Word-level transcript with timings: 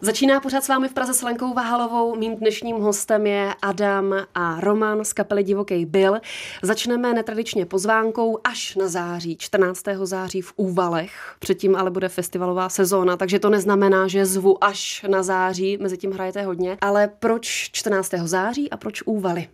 Začíná 0.00 0.40
pořád 0.40 0.64
s 0.64 0.68
vámi 0.68 0.88
v 0.88 0.92
Praze 0.92 1.14
s 1.14 1.22
Lenkou 1.22 1.54
Vahalovou. 1.54 2.16
Mým 2.16 2.36
dnešním 2.36 2.76
hostem 2.76 3.26
je 3.26 3.54
Adam 3.62 4.14
a 4.34 4.60
Roman 4.60 5.04
z 5.04 5.12
kapely 5.12 5.42
Divoký 5.42 5.86
byl. 5.86 6.16
Začneme 6.62 7.14
netradičně 7.14 7.66
pozvánkou 7.66 8.38
až 8.44 8.76
na 8.76 8.88
září, 8.88 9.36
14. 9.36 9.82
září 10.02 10.40
v 10.40 10.52
Úvalech. 10.56 11.36
Předtím 11.38 11.76
ale 11.76 11.90
bude 11.90 12.08
festivalová 12.08 12.68
sezóna, 12.68 13.16
takže 13.16 13.38
to 13.38 13.50
neznamená, 13.50 14.08
že 14.08 14.26
zvu 14.26 14.64
až 14.64 15.04
na 15.08 15.22
září, 15.22 15.78
mezi 15.80 15.96
tím 15.96 16.12
hrajete 16.12 16.42
hodně. 16.42 16.78
Ale 16.80 17.08
proč 17.18 17.46
14. 17.72 18.10
září 18.24 18.70
a 18.70 18.76
proč 18.76 19.02
Úvaly? 19.02 19.48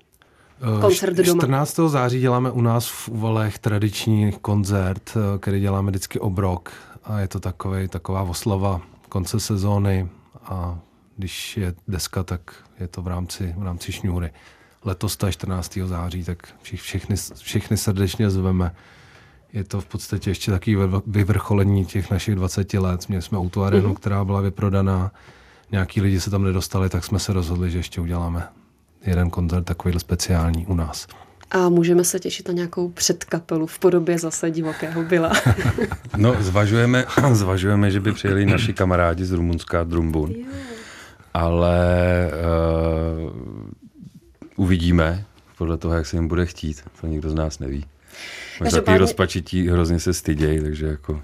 Eh, 0.78 0.80
koncert 0.80 1.14
doma. 1.14 1.42
14. 1.42 1.88
září 1.88 2.20
děláme 2.20 2.50
u 2.50 2.60
nás 2.60 2.88
v 2.88 3.08
Úvalech 3.08 3.58
tradiční 3.58 4.32
koncert, 4.32 5.16
eh, 5.16 5.38
který 5.38 5.60
děláme 5.60 5.90
vždycky 5.90 6.20
obrok 6.20 6.72
a 7.04 7.20
je 7.20 7.28
to 7.28 7.40
takový, 7.40 7.88
taková 7.88 8.22
oslava 8.22 8.80
konce 9.08 9.40
sezóny, 9.40 10.08
a 10.44 10.78
když 11.16 11.56
je 11.56 11.74
deska, 11.88 12.22
tak 12.22 12.54
je 12.80 12.88
to 12.88 13.02
v 13.02 13.06
rámci, 13.06 13.54
v 13.56 13.62
rámci 13.62 13.92
šňůry. 13.92 14.30
Letos 14.84 15.16
to 15.16 15.26
je 15.26 15.32
14. 15.32 15.78
září, 15.84 16.24
tak 16.24 16.54
všechny, 16.62 17.16
všechny 17.34 17.76
srdečně 17.76 18.30
zveme. 18.30 18.74
Je 19.52 19.64
to 19.64 19.80
v 19.80 19.86
podstatě 19.86 20.30
ještě 20.30 20.50
takový 20.50 20.76
vyvrcholení 21.06 21.84
těch 21.84 22.10
našich 22.10 22.34
20 22.34 22.74
let. 22.74 23.08
Měli 23.08 23.22
jsme 23.22 23.38
auto 23.38 23.62
arenu, 23.62 23.88
mm-hmm. 23.88 23.96
která 23.96 24.24
byla 24.24 24.40
vyprodaná. 24.40 25.12
Nějaký 25.70 26.00
lidi 26.00 26.20
se 26.20 26.30
tam 26.30 26.42
nedostali, 26.42 26.88
tak 26.88 27.04
jsme 27.04 27.18
se 27.18 27.32
rozhodli, 27.32 27.70
že 27.70 27.78
ještě 27.78 28.00
uděláme 28.00 28.48
jeden 29.06 29.30
koncert 29.30 29.64
takovýhle 29.64 30.00
speciální 30.00 30.66
u 30.66 30.74
nás. 30.74 31.06
A 31.52 31.68
můžeme 31.68 32.04
se 32.04 32.20
těšit 32.20 32.48
na 32.48 32.54
nějakou 32.54 32.88
předkapelu 32.88 33.66
v 33.66 33.78
podobě 33.78 34.18
zase 34.18 34.50
divokého 34.50 35.02
byla. 35.02 35.32
no, 36.16 36.36
zvažujeme, 36.40 37.04
zvažujeme, 37.32 37.90
že 37.90 38.00
by 38.00 38.12
přijeli 38.12 38.46
naši 38.46 38.72
kamarádi 38.72 39.24
z 39.24 39.32
Rumunska, 39.32 39.84
Drumbun. 39.84 40.34
Ale 41.34 42.30
uh, 43.26 43.30
uvidíme 44.56 45.24
podle 45.58 45.76
toho, 45.76 45.94
jak 45.94 46.06
se 46.06 46.16
jim 46.16 46.28
bude 46.28 46.46
chtít. 46.46 46.82
To 47.00 47.06
nikdo 47.06 47.30
z 47.30 47.34
nás 47.34 47.58
neví. 47.58 47.84
Za 48.68 48.80
ty 48.80 48.98
rozpačití 48.98 49.68
hrozně 49.68 50.00
se 50.00 50.14
stydějí, 50.14 50.60
takže 50.60 50.86
jako... 50.86 51.22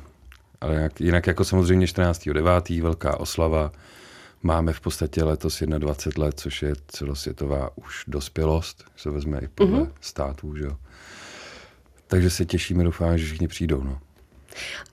Ale 0.61 0.75
jinak, 0.75 1.01
jinak 1.01 1.27
jako 1.27 1.45
samozřejmě 1.45 1.87
14.9. 1.87 2.83
velká 2.83 3.21
oslava, 3.21 3.73
Máme 4.43 4.73
v 4.73 4.81
podstatě 4.81 5.25
letos 5.25 5.63
21 5.79 6.25
let, 6.25 6.41
což 6.41 6.63
je 6.63 6.73
celosvětová 6.89 7.71
už 7.77 8.05
dospělost, 8.09 8.85
se 8.97 9.11
vezme 9.11 9.39
i 9.39 9.49
podle 9.49 9.81
mm-hmm. 9.81 9.93
států. 10.01 10.57
Že? 10.57 10.67
Takže 12.07 12.31
se 12.31 12.45
těšíme, 12.45 12.85
doufám, 12.85 13.19
že 13.19 13.27
všichni 13.27 13.49
přijdou. 13.49 13.83
No. 13.83 13.99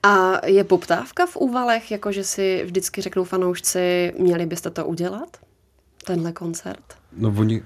A 0.02 0.46
je 0.46 0.64
poptávka 0.64 1.26
v 1.26 1.36
úvalech, 1.36 1.90
jakože 1.90 2.24
si 2.24 2.62
vždycky 2.64 3.02
řeknou 3.02 3.24
fanoušci, 3.24 4.12
měli 4.18 4.46
byste 4.46 4.70
to 4.70 4.86
udělat? 4.86 5.36
Tenhle 6.04 6.32
koncert? 6.32 6.98
No 7.16 7.34
oni, 7.38 7.62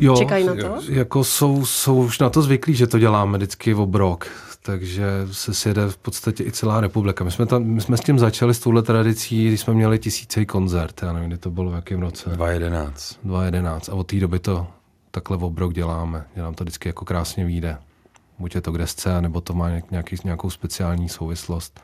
Jo, 0.00 0.16
Čekají 0.16 0.46
na 0.46 0.54
to? 0.54 0.80
Jako 0.88 1.24
jsou, 1.24 1.66
jsou 1.66 2.04
už 2.04 2.18
na 2.18 2.30
to 2.30 2.42
zvyklí, 2.42 2.74
že 2.74 2.86
to 2.86 2.98
děláme 2.98 3.38
vždycky 3.38 3.74
v 3.74 3.80
obrok 3.80 4.26
takže 4.68 5.06
se 5.32 5.54
sjede 5.54 5.86
v 5.86 5.96
podstatě 5.96 6.44
i 6.44 6.52
celá 6.52 6.80
republika. 6.80 7.24
My 7.24 7.30
jsme, 7.30 7.46
tam, 7.46 7.64
my 7.64 7.80
jsme 7.80 7.96
s 7.96 8.00
tím 8.00 8.18
začali, 8.18 8.54
s 8.54 8.58
touhle 8.60 8.82
tradicí, 8.82 9.48
když 9.48 9.60
jsme 9.60 9.74
měli 9.74 9.98
tisící 9.98 10.46
koncert, 10.46 11.02
já 11.02 11.12
nevím, 11.12 11.28
kdy 11.28 11.38
to 11.38 11.50
bylo, 11.50 11.70
v 11.70 11.74
jakém 11.74 12.00
roce. 12.00 12.30
2011. 12.30 13.18
2011 13.24 13.88
a 13.88 13.94
od 13.94 14.06
té 14.06 14.16
doby 14.16 14.38
to 14.38 14.66
takhle 15.10 15.36
v 15.36 15.44
obrok 15.44 15.74
děláme, 15.74 16.24
že 16.36 16.42
nám 16.42 16.54
to 16.54 16.64
vždycky 16.64 16.88
jako 16.88 17.04
krásně 17.04 17.44
vyjde. 17.44 17.78
Buď 18.38 18.54
je 18.54 18.60
to 18.60 18.72
k 18.72 18.78
desce, 18.78 19.20
nebo 19.22 19.40
to 19.40 19.54
má 19.54 19.70
nějaký, 19.90 20.16
nějakou 20.24 20.50
speciální 20.50 21.08
souvislost. 21.08 21.80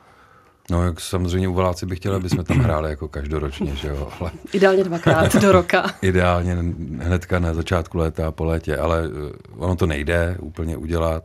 No, 0.71 0.85
jak 0.85 1.01
samozřejmě 1.01 1.49
u 1.49 1.55
Valáci 1.55 1.87
bych 1.87 1.99
chtěl, 1.99 2.15
aby 2.15 2.29
jsme 2.29 2.45
tam 2.45 2.59
hráli 2.59 2.91
jako 2.91 3.09
každoročně, 3.09 3.77
že 3.77 3.89
jo. 3.89 4.09
Ale... 4.21 4.31
Ideálně 4.53 4.85
dvakrát 4.85 5.37
do 5.37 5.53
roka. 5.53 5.95
Ideálně 6.03 6.55
hnedka 6.99 7.39
na 7.39 7.55
začátku 7.55 7.99
léta 7.99 8.29
a 8.29 8.31
po 8.31 8.45
létě, 8.45 8.77
ale 8.77 9.05
eh, 9.05 9.37
ono 9.57 9.77
to 9.77 9.87
nejde 9.87 10.37
úplně 10.41 10.77
udělat. 10.77 11.25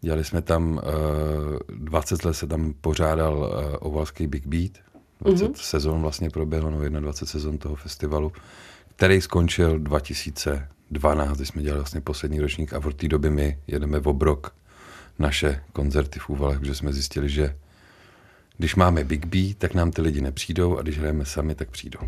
Dělali 0.00 0.24
jsme 0.24 0.42
tam, 0.42 0.80
20 1.68 2.24
eh, 2.24 2.28
let 2.28 2.34
se 2.34 2.46
tam 2.46 2.74
pořádal 2.80 3.52
eh, 3.52 3.76
ovalský 3.76 4.26
Big 4.26 4.46
Beat, 4.46 4.72
20 5.20 5.44
mm-hmm. 5.44 5.54
sezon 5.54 6.02
vlastně 6.02 6.30
proběhlo, 6.30 6.70
no 6.70 6.78
21 6.78 7.12
sezon 7.12 7.58
toho 7.58 7.76
festivalu, 7.76 8.32
který 8.96 9.20
skončil 9.20 9.78
2012, 9.78 11.36
kdy 11.36 11.46
jsme 11.46 11.62
dělali 11.62 11.80
vlastně 11.80 12.00
poslední 12.00 12.40
ročník 12.40 12.72
a 12.72 12.78
v 12.78 12.92
té 12.92 13.08
doby 13.08 13.30
my 13.30 13.58
jedeme 13.66 14.00
v 14.00 14.08
obrok 14.08 14.54
naše 15.18 15.62
koncerty 15.72 16.18
v 16.18 16.28
Úvalech, 16.28 16.58
protože 16.58 16.74
jsme 16.74 16.92
zjistili, 16.92 17.28
že 17.28 17.54
když 18.58 18.74
máme 18.74 19.04
Big 19.04 19.26
B, 19.26 19.54
tak 19.58 19.74
nám 19.74 19.90
ty 19.90 20.02
lidi 20.02 20.20
nepřijdou 20.20 20.78
a 20.78 20.82
když 20.82 20.98
hrajeme 20.98 21.24
sami, 21.24 21.54
tak 21.54 21.70
přijdou. 21.70 22.00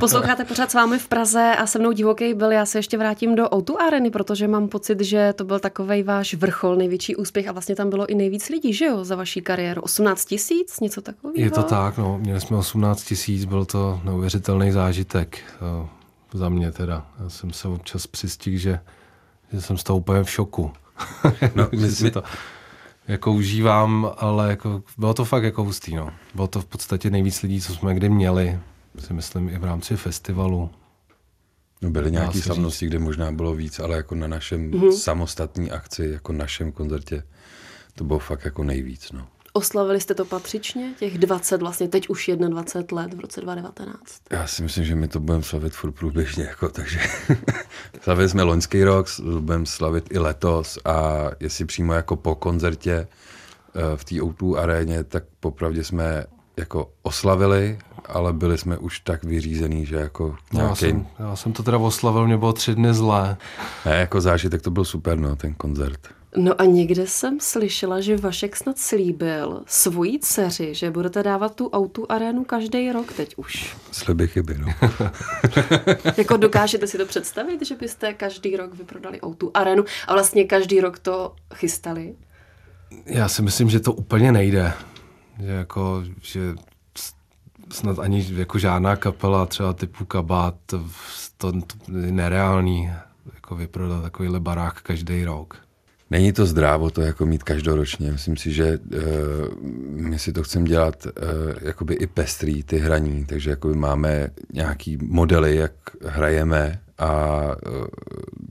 Posloucháte 0.00 0.44
pořád 0.44 0.70
s 0.70 0.74
vámi 0.74 0.98
v 0.98 1.08
Praze 1.08 1.54
a 1.58 1.66
se 1.66 1.78
mnou 1.78 1.92
divoký 1.92 2.34
byl. 2.34 2.52
Já 2.52 2.66
se 2.66 2.78
ještě 2.78 2.98
vrátím 2.98 3.34
do 3.34 3.54
Outu 3.54 3.80
Areny, 3.80 4.10
protože 4.10 4.48
mám 4.48 4.68
pocit, 4.68 5.00
že 5.00 5.32
to 5.32 5.44
byl 5.44 5.58
takový 5.58 6.02
váš 6.02 6.34
vrchol, 6.34 6.76
největší 6.76 7.16
úspěch 7.16 7.48
a 7.48 7.52
vlastně 7.52 7.76
tam 7.76 7.90
bylo 7.90 8.06
i 8.06 8.14
nejvíc 8.14 8.48
lidí, 8.48 8.72
že 8.72 8.84
jo, 8.84 9.04
za 9.04 9.16
vaší 9.16 9.40
kariéru. 9.40 9.82
18 9.82 10.24
tisíc, 10.24 10.80
něco 10.80 11.02
takového? 11.02 11.44
Je 11.44 11.50
to 11.50 11.62
tak, 11.62 11.98
no. 11.98 12.18
Měli 12.18 12.40
jsme 12.40 12.56
18 12.56 13.04
tisíc, 13.04 13.44
byl 13.44 13.64
to 13.64 14.00
neuvěřitelný 14.04 14.72
zážitek. 14.72 15.38
Za 16.32 16.48
mě 16.48 16.72
teda. 16.72 17.06
Já 17.22 17.28
jsem 17.28 17.52
se 17.52 17.68
občas 17.68 18.06
přistihl, 18.06 18.58
že, 18.58 18.80
že 19.52 19.60
jsem 19.60 19.78
z 19.78 19.84
toho 19.84 19.98
úplně 19.98 20.24
v 20.24 20.30
šoku. 20.30 20.72
No, 21.54 21.68
my, 21.72 21.88
my, 22.02 22.10
to 22.10 22.22
jako 23.08 23.32
užívám, 23.32 24.10
ale 24.16 24.50
jako, 24.50 24.82
bylo 24.98 25.14
to 25.14 25.24
fakt 25.24 25.44
jako 25.44 25.64
hustý, 25.64 25.94
no. 25.94 26.10
Bylo 26.34 26.46
to 26.46 26.60
v 26.60 26.66
podstatě 26.66 27.10
nejvíc 27.10 27.42
lidí, 27.42 27.60
co 27.60 27.74
jsme 27.74 27.94
kdy 27.94 28.08
měli 28.08 28.58
si 28.98 29.12
myslím 29.12 29.48
i 29.48 29.58
v 29.58 29.64
rámci 29.64 29.96
festivalu. 29.96 30.70
No 31.82 31.90
byly 31.90 32.12
nějaké 32.12 32.40
slavnosti, 32.40 32.86
kde 32.86 32.98
možná 32.98 33.32
bylo 33.32 33.54
víc, 33.54 33.78
ale 33.78 33.96
jako 33.96 34.14
na 34.14 34.26
našem 34.26 34.70
mm-hmm. 34.70 34.92
samostatní 34.92 35.70
akci, 35.70 36.06
jako 36.06 36.32
našem 36.32 36.72
koncertě, 36.72 37.22
to 37.94 38.04
bylo 38.04 38.18
fakt 38.18 38.44
jako 38.44 38.64
nejvíc. 38.64 39.12
No. 39.12 39.26
Oslavili 39.56 40.00
jste 40.00 40.14
to 40.14 40.24
patřičně, 40.24 40.94
těch 40.98 41.18
20 41.18 41.60
vlastně, 41.62 41.88
teď 41.88 42.08
už 42.08 42.30
21 42.48 43.02
let 43.02 43.14
v 43.14 43.20
roce 43.20 43.40
2019? 43.40 44.02
Já 44.30 44.46
si 44.46 44.62
myslím, 44.62 44.84
že 44.84 44.94
my 44.94 45.08
to 45.08 45.20
budeme 45.20 45.42
slavit 45.42 45.72
furt 45.72 45.92
průběžně, 45.92 46.44
jako, 46.44 46.68
takže 46.68 47.00
slavili 48.00 48.28
jsme 48.28 48.42
loňský 48.42 48.84
rok, 48.84 49.06
budeme 49.40 49.66
slavit 49.66 50.04
i 50.10 50.18
letos 50.18 50.78
a 50.84 51.30
jestli 51.40 51.64
přímo 51.64 51.92
jako 51.92 52.16
po 52.16 52.34
koncertě 52.34 52.92
eh, 52.92 53.96
v 53.96 54.04
té 54.04 54.14
O2 54.14 54.56
aréně, 54.58 55.04
tak 55.04 55.24
popravdě 55.40 55.84
jsme 55.84 56.24
jako 56.56 56.90
oslavili, 57.02 57.78
ale 58.06 58.32
byli 58.32 58.58
jsme 58.58 58.78
už 58.78 59.00
tak 59.00 59.24
vyřízený, 59.24 59.86
že 59.86 59.96
jako 59.96 60.36
nějaký... 60.52 60.68
Já 60.70 60.74
jsem, 60.74 61.06
já 61.18 61.36
jsem 61.36 61.52
to 61.52 61.62
teda 61.62 61.78
oslavil, 61.78 62.26
mě 62.26 62.36
bylo 62.36 62.52
tři 62.52 62.74
dny 62.74 62.94
zlé. 62.94 63.36
Ne, 63.86 63.96
jako 63.96 64.20
zážitek 64.20 64.62
to 64.62 64.70
byl 64.70 64.84
super, 64.84 65.18
no, 65.18 65.36
ten 65.36 65.54
koncert. 65.54 66.00
No 66.36 66.60
a 66.60 66.64
někde 66.64 67.06
jsem 67.06 67.40
slyšela, 67.40 68.00
že 68.00 68.16
Vašek 68.16 68.56
snad 68.56 68.78
slíbil 68.78 69.62
svojí 69.66 70.20
dceři, 70.20 70.74
že 70.74 70.90
budete 70.90 71.22
dávat 71.22 71.54
tu 71.54 71.70
autu 71.70 72.06
arénu 72.08 72.44
každý 72.44 72.92
rok 72.92 73.12
teď 73.12 73.34
už. 73.36 73.76
Sliby 73.92 74.28
chyby, 74.28 74.58
no. 74.58 74.66
jako 76.16 76.36
dokážete 76.36 76.86
si 76.86 76.98
to 76.98 77.06
představit, 77.06 77.66
že 77.66 77.76
byste 77.76 78.14
každý 78.14 78.56
rok 78.56 78.74
vyprodali 78.74 79.20
autu 79.20 79.50
arénu 79.54 79.84
a 80.08 80.12
vlastně 80.12 80.44
každý 80.44 80.80
rok 80.80 80.98
to 80.98 81.34
chystali? 81.54 82.14
Já 83.06 83.28
si 83.28 83.42
myslím, 83.42 83.70
že 83.70 83.80
to 83.80 83.92
úplně 83.92 84.32
nejde. 84.32 84.72
Že 85.40 85.50
jako, 85.50 86.04
že 86.22 86.54
snad 87.70 87.98
ani 87.98 88.26
jako 88.36 88.58
žádná 88.58 88.96
kapela 88.96 89.46
třeba 89.46 89.72
typu 89.72 90.04
Kabát, 90.04 90.54
to, 90.66 90.82
to 91.36 91.52
je 91.98 92.12
nereálný 92.12 92.92
jako 93.34 93.56
vyprodat 93.56 94.02
takovýhle 94.02 94.40
barák 94.40 94.82
každý 94.82 95.24
rok. 95.24 95.63
Není 96.14 96.32
to 96.32 96.46
zdrávo 96.46 96.90
to 96.90 97.02
jako 97.02 97.26
mít 97.26 97.42
každoročně. 97.42 98.12
Myslím 98.12 98.36
si, 98.36 98.52
že 98.52 98.78
uh, 98.78 99.00
my 99.90 100.18
si 100.18 100.32
to 100.32 100.42
chceme 100.42 100.64
dělat 100.64 101.06
uh, 101.06 101.12
jakoby 101.60 101.94
i 101.94 102.06
pestrý, 102.06 102.62
ty 102.62 102.78
hraní, 102.78 103.24
takže 103.24 103.50
jakoby 103.50 103.74
máme 103.74 104.30
nějaký 104.52 104.98
modely, 105.02 105.56
jak 105.56 105.72
hrajeme 106.04 106.80
a 106.98 107.40
uh, 107.42 107.86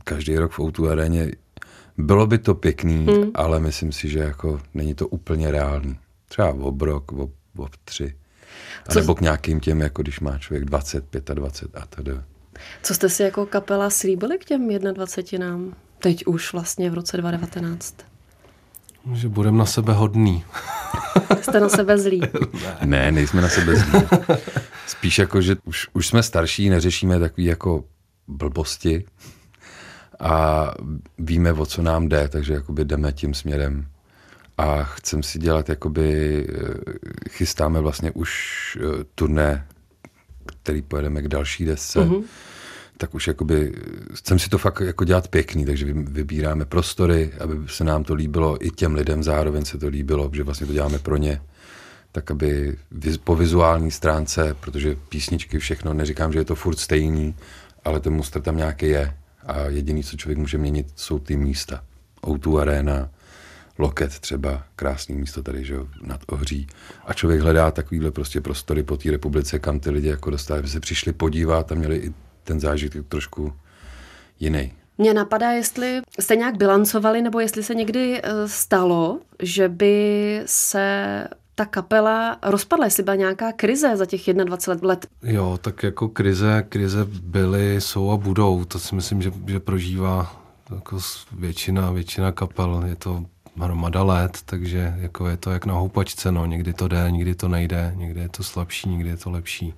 každý 0.04 0.38
rok 0.38 0.52
v 0.52 0.60
Outu 0.60 0.90
aréně 0.90 1.32
bylo 1.98 2.28
by 2.28 2.38
to 2.38 2.56
pěkný, 2.56 3.06
hmm. 3.06 3.32
ale 3.34 3.60
myslím 3.60 3.92
si, 3.92 4.10
že 4.10 4.20
jako 4.20 4.60
není 4.74 4.96
to 4.96 5.08
úplně 5.08 5.52
reálný. 5.52 5.98
Třeba 6.28 6.52
v 6.52 6.64
obrok, 6.64 7.12
v, 7.12 7.28
v 7.56 7.78
tři. 7.86 8.16
A 8.90 8.94
nebo 8.94 9.16
k 9.16 9.22
nějakým 9.22 9.60
těm, 9.60 9.82
jako 9.82 10.02
když 10.02 10.20
má 10.20 10.38
člověk 10.38 10.66
20, 10.66 11.06
25 11.34 11.82
a 11.82 11.86
tedy. 11.86 12.12
Co 12.84 12.94
jste 12.94 13.10
si 13.10 13.24
jako 13.24 13.46
kapela 13.46 13.90
slíbili 13.90 14.38
k 14.38 14.46
těm 14.46 14.70
21 14.80 15.50
nám? 15.50 15.76
Teď 16.04 16.26
už 16.26 16.54
vlastně 16.54 16.90
v 16.90 16.94
roce 16.94 17.18
2019. 17.18 17.96
Že 19.14 19.30
budeme 19.30 19.58
na 19.58 19.66
sebe 19.66 19.94
hodný. 19.94 20.44
Jste 21.42 21.60
na 21.60 21.70
sebe 21.70 21.98
zlí. 21.98 22.22
ne, 22.86 23.12
nejsme 23.12 23.42
na 23.42 23.50
sebe 23.50 23.76
zlí. 23.76 24.02
Spíš 24.88 25.20
jako, 25.20 25.42
že 25.42 25.56
už, 25.64 25.88
už 25.94 26.08
jsme 26.08 26.24
starší, 26.24 26.70
neřešíme 26.70 27.20
takový 27.20 27.46
jako 27.46 27.84
blbosti 28.28 29.06
a 30.20 30.68
víme, 31.18 31.54
o 31.54 31.66
co 31.66 31.82
nám 31.82 32.10
jde, 32.10 32.28
takže 32.28 32.54
jakoby 32.54 32.86
jdeme 32.86 33.12
tím 33.12 33.34
směrem 33.34 33.88
a 34.58 34.84
chcem 34.84 35.24
si 35.24 35.40
dělat, 35.40 35.70
jakoby, 35.70 36.48
eh, 36.50 37.30
chystáme 37.30 37.82
vlastně 37.82 38.12
už 38.12 38.32
eh, 38.82 39.04
turné 39.16 39.68
který 40.46 40.82
pojedeme 40.82 41.22
k 41.22 41.28
další 41.28 41.66
desce, 41.66 42.00
mm-hmm. 42.00 42.24
Tak 42.98 43.16
už 43.16 43.28
jakoby, 43.28 43.74
chcem 44.14 44.40
si 44.40 44.50
to 44.50 44.58
fakt 44.58 44.80
jako 44.80 45.04
dělat 45.04 45.28
pěkný, 45.28 45.66
takže 45.66 45.94
vybíráme 45.94 46.66
prostory, 46.66 47.32
aby 47.40 47.56
se 47.68 47.84
nám 47.84 48.04
to 48.04 48.14
líbilo, 48.14 48.66
i 48.66 48.70
těm 48.70 48.96
lidem 48.96 49.24
zároveň 49.24 49.66
se 49.66 49.78
to 49.78 49.88
líbilo, 49.88 50.30
že 50.34 50.44
vlastně 50.44 50.68
to 50.68 50.74
děláme 50.74 51.00
pro 51.00 51.18
ně 51.18 51.42
tak 52.14 52.32
aby 52.32 52.78
po 53.24 53.36
vizuální 53.36 53.92
stránce, 53.92 54.56
protože 54.60 54.96
písničky, 55.10 55.60
všechno, 55.60 55.94
neříkám, 55.94 56.34
že 56.34 56.40
je 56.40 56.46
to 56.46 56.56
furt 56.56 56.80
stejný, 56.80 57.36
ale 57.84 58.00
ten 58.00 58.14
mustr 58.14 58.42
tam 58.42 58.58
nějaký 58.58 58.88
je 58.88 59.18
a 59.46 59.60
jediný, 59.60 60.04
co 60.04 60.18
člověk 60.18 60.38
může 60.38 60.58
měnit, 60.58 60.88
jsou 60.96 61.20
ty 61.20 61.38
místa. 61.38 61.84
O2 62.22 62.60
Arena, 62.60 63.10
Loket 63.78 64.20
třeba, 64.20 64.64
krásný 64.76 65.16
místo 65.16 65.44
tady, 65.44 65.66
že 65.66 65.76
nad 66.02 66.22
Ohří. 66.28 66.68
A 67.06 67.14
člověk 67.14 67.42
hledá 67.42 67.72
takovýhle 67.72 68.12
prostě 68.12 68.42
prostory 68.42 68.84
po 68.84 68.98
té 68.98 69.12
republice, 69.12 69.60
kam 69.60 69.80
ty 69.80 69.90
lidi 69.90 70.08
jako 70.08 70.30
dostali, 70.30 70.60
aby 70.60 70.70
se 70.70 70.80
přišli 70.80 71.14
podívat 71.14 71.72
a 71.72 71.76
měli 71.76 71.98
i 71.98 72.14
ten 72.44 72.60
zážitek 72.60 73.08
trošku 73.08 73.54
jiný. 74.40 74.74
Mně 74.98 75.14
napadá, 75.14 75.52
jestli 75.52 76.02
jste 76.20 76.36
nějak 76.36 76.58
bilancovali, 76.58 77.22
nebo 77.22 77.40
jestli 77.40 77.64
se 77.64 77.76
někdy 77.76 78.22
eh, 78.24 78.48
stalo, 78.48 79.20
že 79.42 79.70
by 79.70 80.42
se 80.46 81.28
ta 81.56 81.66
kapela 81.66 82.38
rozpadla, 82.44 82.86
jestli 82.86 83.04
byla 83.04 83.16
nějaká 83.16 83.52
krize 83.52 83.98
za 83.98 84.06
těch 84.06 84.34
21 84.34 84.88
let. 84.88 85.08
Jo, 85.24 85.60
tak 85.62 85.84
jako 85.84 86.08
krize, 86.08 86.66
krize 86.70 87.06
byly, 87.22 87.82
jsou 87.82 88.12
a 88.12 88.18
budou. 88.18 88.66
To 88.66 88.80
si 88.80 88.96
myslím, 88.96 89.22
že, 89.22 89.32
že 89.48 89.60
prožívá 89.60 90.44
jako 90.76 90.98
většina, 91.32 91.92
většina 91.92 92.32
kapel. 92.32 92.84
Je 92.86 92.96
to 92.96 93.26
hromada 93.60 94.04
let, 94.04 94.40
takže 94.46 94.94
jako 94.98 95.28
je 95.28 95.38
to 95.38 95.52
jak 95.52 95.66
na 95.66 95.74
houpačce, 95.74 96.32
no. 96.32 96.46
Někdy 96.46 96.74
to 96.74 96.88
jde, 96.88 97.12
někdy 97.12 97.36
to 97.36 97.48
nejde, 97.48 97.94
někdy 97.96 98.20
je 98.20 98.30
to 98.30 98.44
slabší, 98.44 98.90
někdy 98.90 99.10
je 99.10 99.18
to 99.18 99.30
lepší. 99.32 99.74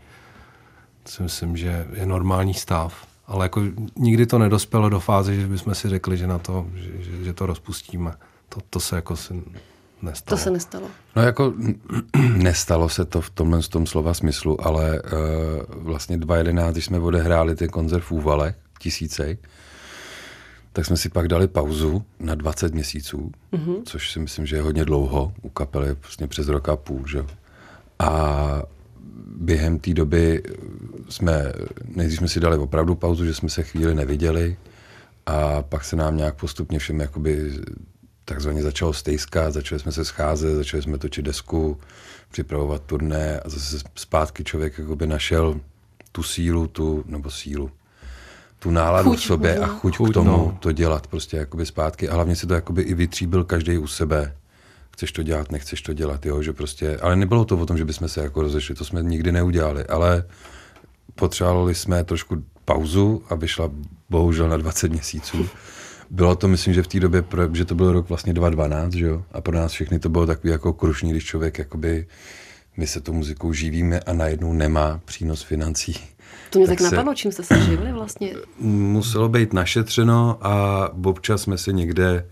Si 1.07 1.23
myslím, 1.23 1.57
že 1.57 1.87
je 1.93 2.05
normální 2.05 2.53
stav. 2.53 3.07
Ale 3.27 3.45
jako 3.45 3.63
nikdy 3.95 4.25
to 4.25 4.39
nedospělo 4.39 4.89
do 4.89 4.99
fáze, 4.99 5.35
že 5.35 5.47
bychom 5.47 5.75
si 5.75 5.89
řekli, 5.89 6.17
že 6.17 6.27
na 6.27 6.39
to, 6.39 6.65
že, 6.75 7.23
že, 7.23 7.33
to 7.33 7.45
rozpustíme. 7.45 8.11
To, 8.49 8.59
to 8.69 8.79
se 8.79 8.95
jako 8.95 9.15
si 9.15 9.43
nestalo. 10.01 10.37
To 10.37 10.43
se 10.43 10.51
nestalo. 10.51 10.87
No 11.15 11.21
jako 11.21 11.53
nestalo 12.35 12.89
se 12.89 13.05
to 13.05 13.21
v 13.21 13.29
tomhle 13.29 13.61
z 13.61 13.67
tom 13.67 13.85
slova 13.85 14.13
smyslu, 14.13 14.67
ale 14.67 15.01
uh, 15.01 15.09
vlastně 15.69 16.17
2011, 16.17 16.73
když 16.73 16.85
jsme 16.85 16.99
odehráli 16.99 17.55
ten 17.55 17.69
koncert 17.69 18.01
v 18.01 18.11
Úvalech, 18.11 18.55
tisícej, 18.79 19.37
tak 20.73 20.85
jsme 20.85 20.97
si 20.97 21.09
pak 21.09 21.27
dali 21.27 21.47
pauzu 21.47 22.05
na 22.19 22.35
20 22.35 22.73
měsíců, 22.73 23.31
mm-hmm. 23.53 23.81
což 23.85 24.11
si 24.11 24.19
myslím, 24.19 24.45
že 24.45 24.55
je 24.55 24.61
hodně 24.61 24.85
dlouho, 24.85 25.33
u 25.41 25.49
kapely 25.49 25.95
vlastně 26.01 26.27
přes 26.27 26.47
rok 26.47 26.69
a 26.69 26.75
půl, 26.75 27.07
že? 27.07 27.25
A 27.99 28.61
během 29.23 29.79
té 29.79 29.93
doby 29.93 30.43
jsme, 31.09 31.53
nejdřív 31.95 32.17
jsme 32.17 32.27
si 32.27 32.39
dali 32.39 32.57
opravdu 32.57 32.95
pauzu, 32.95 33.25
že 33.25 33.33
jsme 33.33 33.49
se 33.49 33.63
chvíli 33.63 33.95
neviděli 33.95 34.57
a 35.25 35.61
pak 35.61 35.83
se 35.83 35.95
nám 35.95 36.17
nějak 36.17 36.35
postupně 36.35 36.79
všem 36.79 36.99
jakoby 36.99 37.51
takzvaně 38.25 38.63
začalo 38.63 38.93
stejskat, 38.93 39.53
začali 39.53 39.81
jsme 39.81 39.91
se 39.91 40.05
scházet, 40.05 40.55
začali 40.55 40.83
jsme 40.83 40.97
točit 40.97 41.25
desku, 41.25 41.79
připravovat 42.31 42.81
turné 42.85 43.39
a 43.39 43.49
zase 43.49 43.79
zpátky 43.95 44.43
člověk 44.43 44.79
jakoby 44.79 45.07
našel 45.07 45.59
tu 46.11 46.23
sílu, 46.23 46.67
tu, 46.67 47.03
nebo 47.07 47.31
sílu, 47.31 47.71
tu 48.59 48.71
náladu 48.71 49.09
chuť, 49.09 49.19
v 49.19 49.23
sobě 49.23 49.59
a 49.59 49.67
chuť, 49.67 49.97
chuť 49.97 50.11
k 50.11 50.13
tomu 50.13 50.29
no. 50.29 50.57
to 50.61 50.71
dělat 50.71 51.07
prostě 51.07 51.37
jakoby 51.37 51.65
zpátky 51.65 52.09
a 52.09 52.13
hlavně 52.13 52.35
si 52.35 52.47
to 52.47 52.53
jakoby 52.53 52.81
i 52.81 52.93
vytříbil 52.93 53.43
každý 53.43 53.77
u 53.77 53.87
sebe. 53.87 54.35
Chceš 54.95 55.11
to 55.11 55.23
dělat, 55.23 55.51
nechceš 55.51 55.81
to 55.81 55.93
dělat, 55.93 56.25
jo, 56.25 56.41
že 56.41 56.53
prostě, 56.53 56.97
ale 56.97 57.15
nebylo 57.15 57.45
to 57.45 57.57
o 57.57 57.65
tom, 57.65 57.77
že 57.77 57.85
bychom 57.85 58.09
se 58.09 58.21
jako 58.21 58.41
rozešli, 58.41 58.75
to 58.75 58.85
jsme 58.85 59.03
nikdy 59.03 59.31
neudělali, 59.31 59.85
ale 59.85 60.23
potřebovali 61.15 61.75
jsme 61.75 62.03
trošku 62.03 62.43
pauzu 62.65 63.23
a 63.29 63.35
vyšla 63.35 63.71
bohužel 64.09 64.49
na 64.49 64.57
20 64.57 64.91
měsíců. 64.91 65.49
Bylo 66.09 66.35
to, 66.35 66.47
myslím, 66.47 66.73
že 66.73 66.83
v 66.83 66.87
té 66.87 66.99
době, 66.99 67.23
že 67.53 67.65
to 67.65 67.75
byl 67.75 67.91
rok 67.91 68.09
vlastně 68.09 68.33
2012, 68.33 68.93
že 68.93 69.05
jo? 69.05 69.23
A 69.31 69.41
pro 69.41 69.55
nás 69.57 69.71
všechny 69.71 69.99
to 69.99 70.09
bylo 70.09 70.25
takový 70.25 70.51
jako 70.51 70.73
krušný, 70.73 71.11
když 71.11 71.25
člověk 71.25 71.59
jakoby, 71.59 72.07
my 72.77 72.87
se 72.87 73.01
tou 73.01 73.13
muzikou 73.13 73.53
živíme 73.53 73.99
a 73.99 74.13
najednou 74.13 74.53
nemá 74.53 75.01
přínos 75.05 75.41
financí. 75.41 75.95
To 76.49 76.59
mě 76.59 76.67
tak, 76.67 76.77
tak 76.77 76.91
napadlo, 76.91 77.13
čím 77.15 77.31
jste 77.31 77.43
se 77.43 77.61
živili 77.61 77.91
vlastně? 77.91 78.33
Muselo 78.59 79.29
být 79.29 79.53
našetřeno 79.53 80.37
a 80.41 80.89
občas 81.03 81.41
jsme 81.41 81.57
si 81.57 81.73
někde 81.73 82.25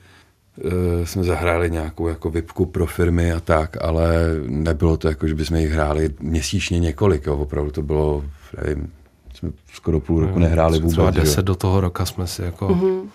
jsme 1.03 1.23
zahráli 1.23 1.71
nějakou 1.71 2.07
jako 2.07 2.29
vypku 2.29 2.65
pro 2.65 2.85
firmy 2.85 3.31
a 3.31 3.39
tak, 3.39 3.77
ale 3.81 4.13
nebylo 4.47 4.97
to 4.97 5.07
jako, 5.07 5.27
že 5.27 5.35
bychom 5.35 5.57
jich 5.57 5.71
hráli 5.71 6.09
měsíčně 6.19 6.79
několik, 6.79 7.25
jo. 7.25 7.37
opravdu 7.37 7.71
to 7.71 7.81
bylo, 7.81 8.23
nevím, 8.63 8.91
jsme 9.33 9.49
skoro 9.73 9.99
půl 9.99 10.19
roku 10.19 10.33
hmm, 10.33 10.41
nehráli 10.41 10.79
vůbec. 10.79 10.91
Třeba 10.91 11.11
deset 11.11 11.39
jo. 11.39 11.43
do 11.43 11.55
toho 11.55 11.81
roka 11.81 12.05
jsme 12.05 12.27
si 12.27 12.41
jako... 12.41 12.67
Mm-hmm 12.67 13.07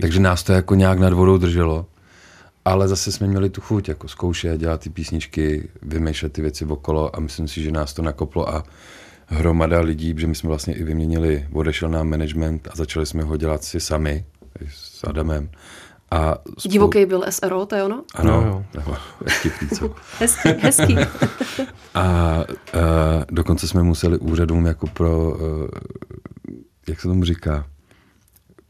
takže 0.00 0.20
nás 0.20 0.42
to 0.42 0.52
jako 0.52 0.74
nějak 0.74 0.98
nad 0.98 1.12
vodou 1.12 1.38
drželo. 1.38 1.86
Ale 2.64 2.88
zase 2.88 3.12
jsme 3.12 3.26
měli 3.26 3.50
tu 3.50 3.60
chuť 3.60 3.88
jako 3.88 4.08
zkoušet, 4.08 4.60
dělat 4.60 4.80
ty 4.80 4.90
písničky, 4.90 5.68
vymýšlet 5.82 6.32
ty 6.32 6.42
věci 6.42 6.64
okolo 6.64 7.16
a 7.16 7.20
myslím 7.20 7.48
si, 7.48 7.62
že 7.62 7.70
nás 7.70 7.94
to 7.94 8.02
nakoplo 8.02 8.54
a 8.54 8.64
hromada 9.26 9.80
lidí, 9.80 10.14
že 10.16 10.26
my 10.26 10.34
jsme 10.34 10.48
vlastně 10.48 10.74
i 10.74 10.84
vyměnili, 10.84 11.48
odešel 11.52 11.88
nám 11.88 12.08
management 12.08 12.68
a 12.68 12.76
začali 12.76 13.06
jsme 13.06 13.22
ho 13.22 13.36
dělat 13.36 13.64
si 13.64 13.80
sami 13.80 14.24
s 14.68 15.04
Adamem. 15.04 15.50
A 16.14 16.38
spolu... 16.58 16.72
Divoký 16.72 17.06
byl 17.06 17.24
SRO, 17.30 17.66
to 17.66 17.74
je 17.74 17.84
ono? 17.84 18.04
Ano, 18.14 18.64
no, 18.74 18.82
jo. 18.86 18.96
hezký, 19.26 19.68
co? 19.68 19.94
hezký, 20.18 20.48
hezký. 20.60 20.96
a, 21.94 22.00
a 22.02 22.44
dokonce 23.30 23.68
jsme 23.68 23.82
museli 23.82 24.18
úřadům 24.18 24.66
jako 24.66 24.86
pro, 24.86 25.30
uh, 25.30 25.68
jak 26.88 27.00
se 27.00 27.08
tomu 27.08 27.24
říká, 27.24 27.66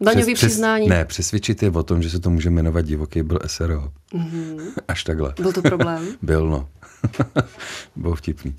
Daňový 0.01 0.35
přes, 0.35 0.49
přiznání. 0.49 0.89
Ne, 0.89 1.05
přesvědčit 1.05 1.63
je 1.63 1.71
o 1.71 1.83
tom, 1.83 2.03
že 2.03 2.11
se 2.11 2.21
to 2.21 2.31
může 2.31 2.51
jmenovat 2.51 2.85
divoký 2.85 3.23
byl 3.23 3.39
SRO. 3.47 3.89
Mm-hmm. 4.15 4.61
Až 4.89 5.05
takhle. 5.05 5.35
Byl 5.41 5.53
to 5.53 5.63
problém? 5.63 6.07
byl, 6.23 6.49
no. 6.49 6.69
byl 7.97 8.15
vtipný. 8.15 8.57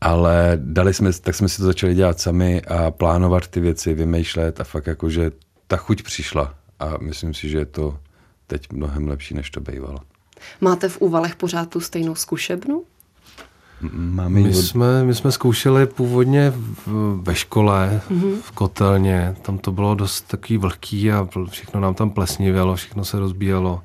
Ale 0.00 0.58
dali 0.62 0.94
jsme, 0.94 1.12
tak 1.12 1.34
jsme 1.34 1.48
si 1.48 1.56
to 1.56 1.64
začali 1.64 1.94
dělat 1.94 2.20
sami 2.20 2.62
a 2.62 2.90
plánovat 2.90 3.48
ty 3.48 3.60
věci, 3.60 3.94
vymýšlet 3.94 4.60
a 4.60 4.64
fakt 4.64 4.86
jako, 4.86 5.10
že 5.10 5.30
ta 5.66 5.76
chuť 5.76 6.02
přišla. 6.02 6.54
A 6.80 6.98
myslím 7.00 7.34
si, 7.34 7.48
že 7.48 7.58
je 7.58 7.66
to 7.66 7.98
teď 8.46 8.72
mnohem 8.72 9.08
lepší, 9.08 9.34
než 9.34 9.50
to 9.50 9.60
bývalo. 9.60 9.98
Máte 10.60 10.88
v 10.88 11.00
úvalech 11.00 11.36
pořád 11.36 11.68
tu 11.68 11.80
stejnou 11.80 12.14
zkušebnu? 12.14 12.84
Máme 13.92 14.40
my, 14.40 14.54
jsme, 14.54 15.04
my 15.04 15.14
jsme 15.14 15.32
zkoušeli 15.32 15.86
původně 15.86 16.52
v, 16.86 17.20
ve 17.22 17.34
škole, 17.34 18.00
mm-hmm. 18.10 18.40
v 18.40 18.50
kotelně. 18.50 19.36
Tam 19.42 19.58
to 19.58 19.72
bylo 19.72 19.94
dost 19.94 20.20
takový 20.20 20.56
vlhký 20.56 21.12
a 21.12 21.28
všechno 21.50 21.80
nám 21.80 21.94
tam 21.94 22.10
plesnivělo, 22.10 22.76
všechno 22.76 23.04
se 23.04 23.18
rozbíjelo. 23.18 23.82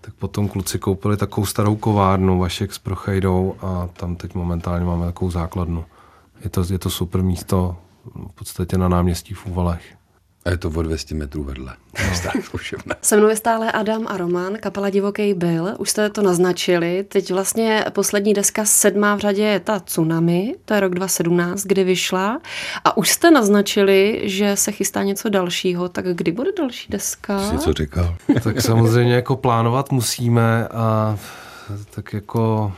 Tak 0.00 0.14
potom 0.14 0.48
kluci 0.48 0.78
koupili 0.78 1.16
takovou 1.16 1.46
starou 1.46 1.76
kovárnu, 1.76 2.38
Vašek 2.38 2.74
s 2.74 2.78
Prochejdou 2.78 3.54
a 3.60 3.88
tam 3.92 4.16
teď 4.16 4.34
momentálně 4.34 4.84
máme 4.84 5.06
takovou 5.06 5.30
základnu. 5.30 5.84
Je 6.44 6.50
to, 6.50 6.64
je 6.70 6.78
to 6.78 6.90
super 6.90 7.22
místo 7.22 7.76
v 8.14 8.32
podstatě 8.34 8.78
na 8.78 8.88
náměstí 8.88 9.34
v 9.34 9.46
Úvalech. 9.46 9.82
A 10.44 10.50
je 10.50 10.56
to 10.56 10.68
o 10.68 10.82
200 10.82 11.14
metrů 11.14 11.44
vedle. 11.44 11.76
No. 12.86 12.94
Se 13.02 13.16
mnou 13.16 13.28
je 13.28 13.36
stále 13.36 13.72
Adam 13.72 14.06
a 14.08 14.16
Roman, 14.16 14.56
kapela 14.60 14.90
Divoký 14.90 15.34
byl. 15.34 15.74
Už 15.78 15.90
jste 15.90 16.10
to 16.10 16.22
naznačili. 16.22 17.04
Teď 17.08 17.32
vlastně 17.32 17.84
poslední 17.90 18.34
deska 18.34 18.64
sedmá 18.64 19.14
v 19.14 19.18
řadě 19.18 19.42
je 19.42 19.60
ta 19.60 19.80
Tsunami, 19.80 20.54
to 20.64 20.74
je 20.74 20.80
rok 20.80 20.94
2017, 20.94 21.62
kdy 21.62 21.84
vyšla. 21.84 22.40
A 22.84 22.96
už 22.96 23.10
jste 23.10 23.30
naznačili, 23.30 24.20
že 24.24 24.56
se 24.56 24.72
chystá 24.72 25.02
něco 25.02 25.28
dalšího. 25.28 25.88
Tak 25.88 26.04
kdy 26.04 26.32
bude 26.32 26.50
další 26.58 26.92
deska? 26.92 27.50
Jsi 27.50 27.58
co 27.58 27.72
říkal? 27.72 28.16
tak 28.42 28.60
samozřejmě 28.60 29.14
jako 29.14 29.36
plánovat 29.36 29.92
musíme 29.92 30.68
a 30.68 31.18
tak 31.90 32.12
jako 32.12 32.72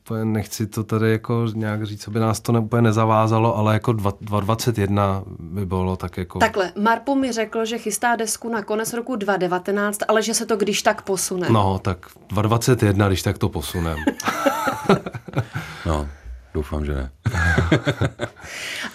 úplně 0.00 0.24
nechci 0.24 0.66
to 0.66 0.84
tady 0.84 1.10
jako 1.10 1.46
nějak 1.54 1.86
říct, 1.86 2.08
aby 2.08 2.20
nás 2.20 2.40
to 2.40 2.52
ne, 2.52 2.58
úplně 2.58 2.82
nezavázalo, 2.82 3.56
ale 3.56 3.74
jako 3.74 3.92
2021 3.92 5.22
by 5.38 5.66
bylo 5.66 5.96
tak 5.96 6.16
jako... 6.16 6.38
Takhle, 6.38 6.72
Marpo 6.78 7.14
mi 7.14 7.32
řekl, 7.32 7.64
že 7.64 7.78
chystá 7.78 8.16
desku 8.16 8.48
na 8.48 8.62
konec 8.62 8.92
roku 8.92 9.16
2019, 9.16 9.98
ale 10.08 10.22
že 10.22 10.34
se 10.34 10.46
to 10.46 10.56
když 10.56 10.82
tak 10.82 11.02
posune. 11.02 11.50
No, 11.50 11.78
tak 11.78 12.06
2021, 12.28 13.08
když 13.08 13.22
tak 13.22 13.38
to 13.38 13.48
posunem. 13.48 13.98
no, 15.86 16.08
Doufám, 16.54 16.84
že 16.84 16.94
ne. 16.94 17.10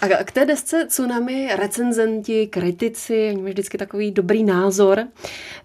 a 0.00 0.24
k 0.24 0.32
té 0.32 0.44
desce 0.44 0.86
Tsunami 0.86 1.48
recenzenti, 1.56 2.46
kritici, 2.46 3.28
oni 3.28 3.42
mají 3.42 3.52
vždycky 3.52 3.78
takový 3.78 4.10
dobrý 4.10 4.44
názor, 4.44 5.06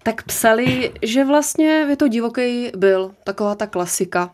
tak 0.02 0.22
psali, 0.22 0.92
že 1.02 1.24
vlastně 1.24 1.66
je 1.66 1.96
to 1.96 2.08
divoký 2.08 2.72
byl, 2.76 3.10
taková 3.24 3.54
ta 3.54 3.66
klasika. 3.66 4.30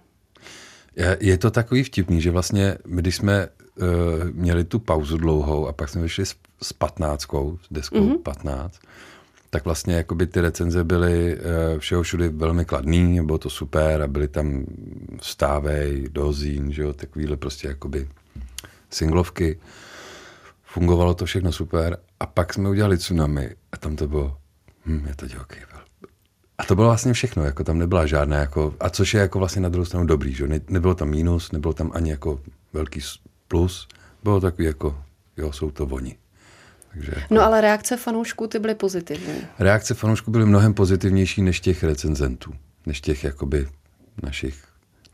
Je 1.20 1.38
to 1.38 1.50
takový 1.50 1.82
vtipný, 1.82 2.20
že 2.20 2.30
vlastně 2.30 2.78
my, 2.86 3.02
když 3.02 3.16
jsme 3.16 3.48
uh, 3.48 3.86
měli 4.32 4.64
tu 4.64 4.78
pauzu 4.78 5.16
dlouhou 5.16 5.68
a 5.68 5.72
pak 5.72 5.88
jsme 5.88 6.02
vyšli 6.02 6.26
s, 6.26 6.34
s 6.62 6.72
patnáctkou, 6.72 7.58
s 7.62 7.66
deskou 7.70 7.96
mm-hmm. 7.96 8.22
15, 8.22 8.80
tak 9.50 9.64
vlastně 9.64 9.94
jakoby 9.94 10.26
ty 10.26 10.40
recenze 10.40 10.84
byly 10.84 11.36
uh, 11.36 11.78
všeho 11.78 12.02
všude 12.02 12.28
velmi 12.28 12.64
kladný, 12.64 13.24
bylo 13.26 13.38
to 13.38 13.50
super 13.50 14.02
a 14.02 14.06
byly 14.06 14.28
tam 14.28 14.66
stávej, 15.22 16.08
dozín, 16.12 16.72
že 16.72 16.82
jo, 16.82 16.92
takovýhle 16.92 17.36
prostě 17.36 17.68
jakoby 17.68 18.08
singlovky. 18.90 19.58
Fungovalo 20.64 21.14
to 21.14 21.24
všechno 21.24 21.52
super. 21.52 21.98
A 22.20 22.26
pak 22.26 22.54
jsme 22.54 22.68
udělali 22.68 22.98
tsunami 22.98 23.54
a 23.72 23.76
tam 23.76 23.96
to 23.96 24.08
bylo, 24.08 24.36
hm, 24.86 25.04
je 25.08 25.14
to 25.14 25.26
divoký 25.26 25.58
byl. 25.70 25.87
A 26.58 26.64
to 26.64 26.74
bylo 26.74 26.86
vlastně 26.86 27.12
všechno, 27.12 27.44
jako 27.44 27.64
tam 27.64 27.78
nebyla 27.78 28.06
žádná, 28.06 28.36
jako, 28.36 28.74
a 28.80 28.90
což 28.90 29.14
je 29.14 29.20
jako 29.20 29.38
vlastně 29.38 29.62
na 29.62 29.68
druhou 29.68 29.84
stranu 29.84 30.06
dobrý, 30.06 30.34
že 30.34 30.48
ne, 30.48 30.60
nebylo 30.68 30.94
tam 30.94 31.08
mínus, 31.08 31.52
nebylo 31.52 31.74
tam 31.74 31.90
ani 31.94 32.10
jako 32.10 32.40
velký 32.72 33.00
plus, 33.48 33.88
bylo 34.22 34.40
takový 34.40 34.64
jako, 34.64 35.02
jo, 35.36 35.52
jsou 35.52 35.70
to 35.70 35.86
oni. 35.86 36.16
Takže 36.92 37.12
jako... 37.16 37.34
No 37.34 37.42
ale 37.42 37.60
reakce 37.60 37.96
fanoušků 37.96 38.46
ty 38.46 38.58
byly 38.58 38.74
pozitivní. 38.74 39.34
Reakce 39.58 39.94
fanoušků 39.94 40.30
byly 40.30 40.46
mnohem 40.46 40.74
pozitivnější 40.74 41.42
než 41.42 41.60
těch 41.60 41.82
recenzentů, 41.82 42.52
než 42.86 43.00
těch 43.00 43.24
jakoby 43.24 43.68
našich 44.22 44.67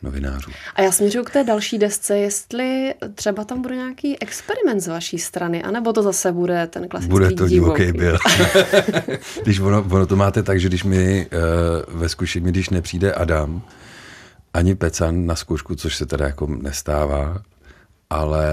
novinářů. 0.05 0.51
A 0.75 0.83
já 0.83 0.93
směřuji 0.93 1.25
k 1.25 1.31
té 1.31 1.45
další 1.45 1.79
desce, 1.79 2.19
jestli 2.19 2.95
třeba 3.15 3.45
tam 3.45 3.63
bude 3.63 3.77
nějaký 3.77 4.23
experiment 4.23 4.81
z 4.81 4.89
vaší 4.89 5.19
strany, 5.19 5.63
anebo 5.63 5.93
to 5.93 6.03
zase 6.03 6.33
bude 6.33 6.67
ten 6.67 6.89
klasický 6.89 7.11
Bude 7.11 7.31
to 7.31 7.49
divoký 7.49 7.93
byl. 7.93 8.19
když 9.43 9.61
ono, 9.61 9.83
ono, 9.91 10.07
to 10.07 10.17
máte 10.17 10.43
tak, 10.43 10.61
že 10.61 10.69
když 10.69 10.85
mi 10.85 11.27
uh, 11.27 12.01
ve 12.01 12.09
zkušení, 12.09 12.47
když 12.47 12.71
nepřijde 12.71 13.13
Adam, 13.13 13.63
ani 14.55 14.75
Pecan 14.75 15.27
na 15.27 15.35
zkoušku, 15.35 15.75
což 15.75 15.97
se 15.97 16.07
teda 16.07 16.27
jako 16.27 16.47
nestává, 16.47 17.43
ale 18.11 18.47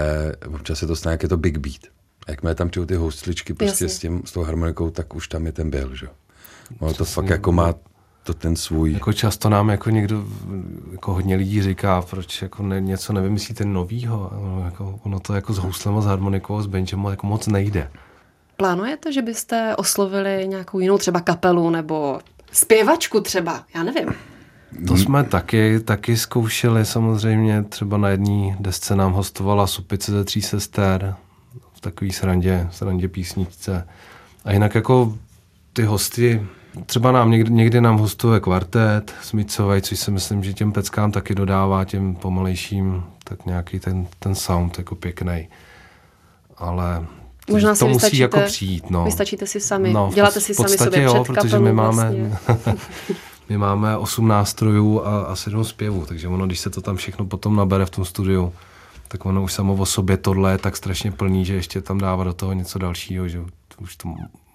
občas 0.48 0.80
se 0.80 0.88
to 0.88 0.96
stane, 0.96 1.14
jak 1.14 1.24
je 1.24 1.30
to 1.30 1.38
big 1.38 1.58
beat. 1.58 1.82
Jakmile 2.28 2.56
tam 2.56 2.70
přijou 2.70 2.86
ty 2.86 2.96
houstličky 2.96 3.54
prostě 3.54 3.90
s, 3.90 4.00
tím, 4.00 4.22
s 4.26 4.32
tou 4.32 4.44
harmonikou, 4.44 4.90
tak 4.90 5.16
už 5.16 5.28
tam 5.28 5.46
je 5.46 5.52
ten 5.52 5.70
byl, 5.70 5.96
že? 5.96 6.08
Ono 6.80 6.94
to 6.94 7.06
fakt 7.06 7.30
jako 7.30 7.52
má 7.52 7.74
to 8.24 8.34
ten 8.34 8.56
svůj... 8.56 8.94
Jako 8.94 9.14
často 9.14 9.50
nám 9.50 9.70
jako 9.70 9.90
někdo, 9.90 10.26
jako 10.92 11.14
hodně 11.14 11.36
lidí 11.36 11.62
říká, 11.62 12.02
proč 12.02 12.42
jako 12.42 12.64
ne, 12.64 12.82
něco 12.82 13.14
nevymyslíte 13.14 13.66
novýho. 13.66 14.32
Ono, 14.42 14.66
jako, 14.66 15.00
ono 15.04 15.20
to 15.20 15.34
jako 15.34 15.54
s 15.54 15.58
houslem 15.58 15.98
a 15.98 16.02
s 16.02 16.06
harmonikou 16.06 16.58
a 16.58 16.62
s 16.62 16.68
benčem 16.68 17.06
jako 17.06 17.28
moc 17.28 17.48
nejde. 17.48 17.92
Plánujete, 18.58 19.14
že 19.14 19.22
byste 19.22 19.76
oslovili 19.76 20.48
nějakou 20.48 20.80
jinou 20.80 20.98
třeba 20.98 21.20
kapelu 21.20 21.70
nebo 21.70 22.20
zpěvačku 22.52 23.22
třeba? 23.22 23.64
Já 23.76 23.84
nevím. 23.84 24.14
To 24.88 24.98
jsme 24.98 25.24
taky, 25.24 25.80
taky 25.80 26.18
zkoušeli 26.18 26.86
samozřejmě. 26.86 27.64
Třeba 27.64 27.98
na 27.98 28.10
jedné 28.10 28.56
desce 28.60 28.96
nám 28.96 29.14
hostovala 29.14 29.68
Supice 29.68 30.12
ze 30.12 30.24
tří 30.24 30.42
sester 30.42 31.16
v 31.74 31.82
takový 31.82 32.12
srandě, 32.12 32.68
srandě 32.72 33.08
písničce. 33.08 33.88
A 34.46 34.52
jinak 34.52 34.76
jako 34.76 35.18
ty 35.74 35.84
hosty, 35.84 36.48
třeba 36.86 37.12
nám 37.12 37.32
někdy, 37.32 37.52
někdy 37.52 37.82
nám 37.82 37.98
hostuje 37.98 38.40
kvartet 38.40 39.14
Smicovej, 39.22 39.82
což 39.82 40.00
si 40.00 40.12
myslím, 40.12 40.44
že 40.44 40.54
těm 40.54 40.72
peckám 40.72 41.12
taky 41.12 41.36
dodává 41.36 41.86
těm 41.86 42.16
pomalejším 42.16 43.04
tak 43.24 43.46
nějaký 43.46 43.80
ten, 43.80 44.08
ten 44.20 44.36
sound 44.36 44.78
jako 44.78 44.96
pěkný. 44.96 45.48
Ale 46.58 47.06
Možná 47.50 47.76
to 47.76 47.88
musí 47.88 48.18
jako 48.18 48.40
přijít. 48.40 48.90
No. 48.90 49.06
Vystačíte 49.06 49.48
si 49.48 49.60
sami, 49.60 49.94
no, 49.94 50.12
děláte 50.14 50.42
si 50.42 50.54
sami 50.54 50.78
sobě 50.78 51.02
jo, 51.02 51.24
před 51.24 51.34
protože 51.34 51.60
my 51.60 51.74
máme, 51.74 52.12
vlastně. 52.12 52.38
my 53.50 53.58
máme 53.58 53.98
osm 53.98 54.28
nástrojů 54.28 55.02
a, 55.06 55.22
a 55.22 55.36
sedm 55.36 55.64
zpěvů, 55.64 56.06
takže 56.06 56.28
ono, 56.28 56.46
když 56.46 56.60
se 56.60 56.70
to 56.70 56.82
tam 56.82 56.96
všechno 56.96 57.26
potom 57.26 57.56
nabere 57.56 57.86
v 57.86 57.90
tom 57.90 58.06
studiu, 58.06 58.54
tak 59.08 59.26
ono 59.26 59.44
už 59.44 59.54
samo 59.54 59.74
o 59.74 59.86
sobě 59.86 60.18
tohle 60.18 60.52
je 60.52 60.58
tak 60.58 60.78
strašně 60.78 61.12
plný, 61.12 61.46
že 61.46 61.54
ještě 61.54 61.82
tam 61.82 61.98
dává 61.98 62.24
do 62.24 62.34
toho 62.34 62.54
něco 62.54 62.80
dalšího, 62.80 63.28
že 63.28 63.40
už 63.80 63.96
to 63.96 64.14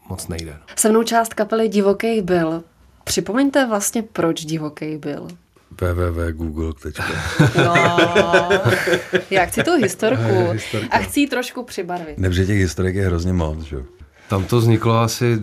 moc 0.08 0.28
nejde. 0.28 0.56
Se 0.76 0.88
mnou 0.88 1.02
část 1.02 1.34
kapely 1.34 1.68
Divoký 1.68 2.22
byl. 2.22 2.62
Připomeňte 3.04 3.66
vlastně, 3.66 4.02
proč 4.02 4.44
Divoký 4.44 4.96
byl 4.96 5.28
www.google.com 5.80 7.04
No, 7.64 7.74
já 9.30 9.46
chci 9.46 9.62
tu 9.62 9.76
historku 9.76 10.52
a 10.90 10.98
chci 10.98 11.20
ji 11.20 11.26
trošku 11.26 11.62
přibarvit. 11.62 12.18
Nebře 12.18 12.46
těch 12.46 12.58
historik 12.58 12.94
je 12.96 13.06
hrozně 13.06 13.32
moc, 13.32 13.60
že? 13.60 13.76
Tam 14.28 14.44
to 14.44 14.58
vzniklo 14.58 14.98
asi 14.98 15.40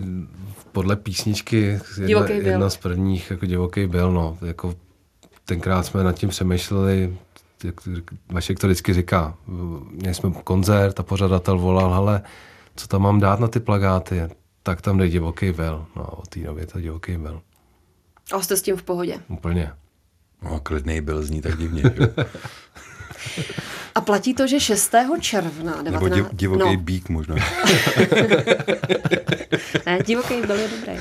podle 0.72 0.96
písničky, 0.96 1.80
jedna, 2.04 2.26
jedna 2.28 2.70
z 2.70 2.76
prvních, 2.76 3.30
jako 3.30 3.46
divoký 3.46 3.86
byl, 3.86 4.12
no. 4.12 4.38
Jako 4.46 4.74
tenkrát 5.44 5.86
jsme 5.86 6.04
nad 6.04 6.12
tím 6.12 6.28
přemýšleli, 6.28 7.16
jak 7.64 7.74
Vašek 8.32 8.58
to 8.58 8.66
vždycky 8.66 8.94
říká, 8.94 9.34
měli 9.90 10.14
jsme 10.14 10.30
koncert 10.44 11.00
a 11.00 11.02
pořadatel 11.02 11.58
volal, 11.58 11.92
hele, 11.94 12.22
co 12.76 12.86
tam 12.86 13.02
mám 13.02 13.20
dát 13.20 13.40
na 13.40 13.48
ty 13.48 13.60
plagáty? 13.60 14.22
Tak 14.66 14.80
tam 14.82 14.98
jde 14.98 15.08
divoký 15.08 15.52
byl. 15.52 15.86
No, 15.96 16.04
od 16.04 16.28
té 16.28 16.40
doby 16.40 16.66
to 16.66 16.80
divoký 16.80 17.16
byl. 17.16 17.42
A 18.32 18.42
jste 18.42 18.56
s 18.56 18.62
tím 18.62 18.76
v 18.76 18.82
pohodě? 18.82 19.18
Úplně. 19.28 19.72
No, 20.42 20.60
klidný 20.60 21.00
byl, 21.00 21.22
zní 21.22 21.42
tak 21.42 21.58
divně. 21.58 21.82
A 23.94 24.00
platí 24.00 24.34
to, 24.34 24.46
že 24.46 24.60
6. 24.60 24.94
června... 25.20 25.82
19... 25.82 25.92
Nebo 25.92 26.08
div, 26.08 26.26
divoký 26.32 26.76
no. 26.76 26.82
bík 26.82 27.08
možná. 27.08 27.36
ne, 29.86 29.98
divoký 30.06 30.40
byl 30.40 30.56
je 30.56 30.68
dobrý. 30.68 31.00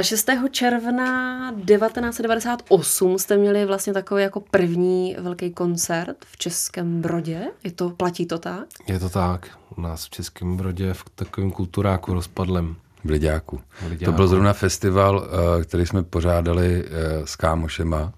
6. 0.00 0.28
Eh, 0.28 0.38
června 0.50 1.50
1998 1.50 3.18
jste 3.18 3.36
měli 3.36 3.64
vlastně 3.64 3.92
takový 3.92 4.22
jako 4.22 4.40
první 4.40 5.16
velký 5.18 5.50
koncert 5.50 6.16
v 6.26 6.36
Českém 6.36 7.00
Brodě. 7.00 7.42
Je 7.64 7.72
to, 7.72 7.90
platí 7.90 8.26
to 8.26 8.38
tak? 8.38 8.66
Je 8.86 8.98
to 8.98 9.08
tak. 9.08 9.48
U 9.76 9.80
nás 9.80 10.06
v 10.06 10.10
Českém 10.10 10.56
Brodě 10.56 10.94
v 10.94 11.04
takovém 11.14 11.50
kulturáku 11.50 12.14
rozpadlem. 12.14 12.76
V 13.04 13.10
Liďáku. 13.10 13.60
To 14.04 14.12
byl 14.12 14.28
zrovna 14.28 14.52
festival, 14.52 15.28
eh, 15.60 15.64
který 15.64 15.86
jsme 15.86 16.02
pořádali 16.02 16.84
eh, 16.84 17.26
s 17.26 17.36
kámošema 17.36 18.12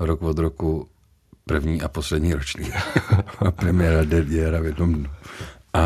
rok 0.00 0.22
od 0.22 0.38
roku 0.38 0.88
první 1.44 1.82
a 1.82 1.88
poslední 1.88 2.34
ročník. 2.34 2.74
Premiéra, 3.50 4.04
derniéra 4.04 4.60
v 4.60 4.66
jednom 4.66 4.94
dnu. 4.94 5.10
A, 5.72 5.80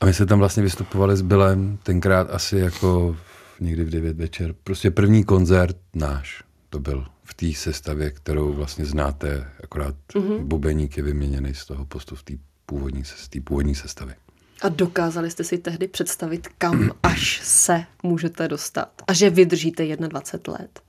a 0.00 0.06
my 0.06 0.14
jsme 0.14 0.26
tam 0.26 0.38
vlastně 0.38 0.62
vystupovali 0.62 1.16
s 1.16 1.22
Billem, 1.22 1.78
tenkrát 1.82 2.30
asi 2.30 2.58
jako 2.58 3.16
někdy 3.60 3.84
v 3.84 3.90
9 3.90 4.16
večer. 4.16 4.54
Prostě 4.64 4.90
první 4.90 5.24
koncert 5.24 5.76
náš 5.94 6.44
to 6.70 6.80
byl 6.80 7.06
v 7.24 7.34
té 7.34 7.52
sestavě, 7.52 8.10
kterou 8.10 8.52
vlastně 8.52 8.84
znáte, 8.84 9.50
akorát 9.64 9.94
mm-hmm. 10.14 10.44
bubeník 10.44 10.96
je 10.96 11.02
vyměněný 11.02 11.54
z 11.54 11.66
toho 11.66 11.86
postu 11.86 12.16
v 12.16 12.22
té 12.22 12.34
původní, 12.66 13.02
té 13.30 13.40
původní 13.40 13.74
sestavy. 13.74 14.14
A 14.62 14.68
dokázali 14.68 15.30
jste 15.30 15.44
si 15.44 15.58
tehdy 15.58 15.88
představit, 15.88 16.48
kam 16.58 16.90
až 17.02 17.40
se 17.44 17.84
můžete 18.02 18.48
dostat? 18.48 19.02
A 19.06 19.12
že 19.12 19.30
vydržíte 19.30 19.96
21 19.96 20.58
let? 20.60 20.80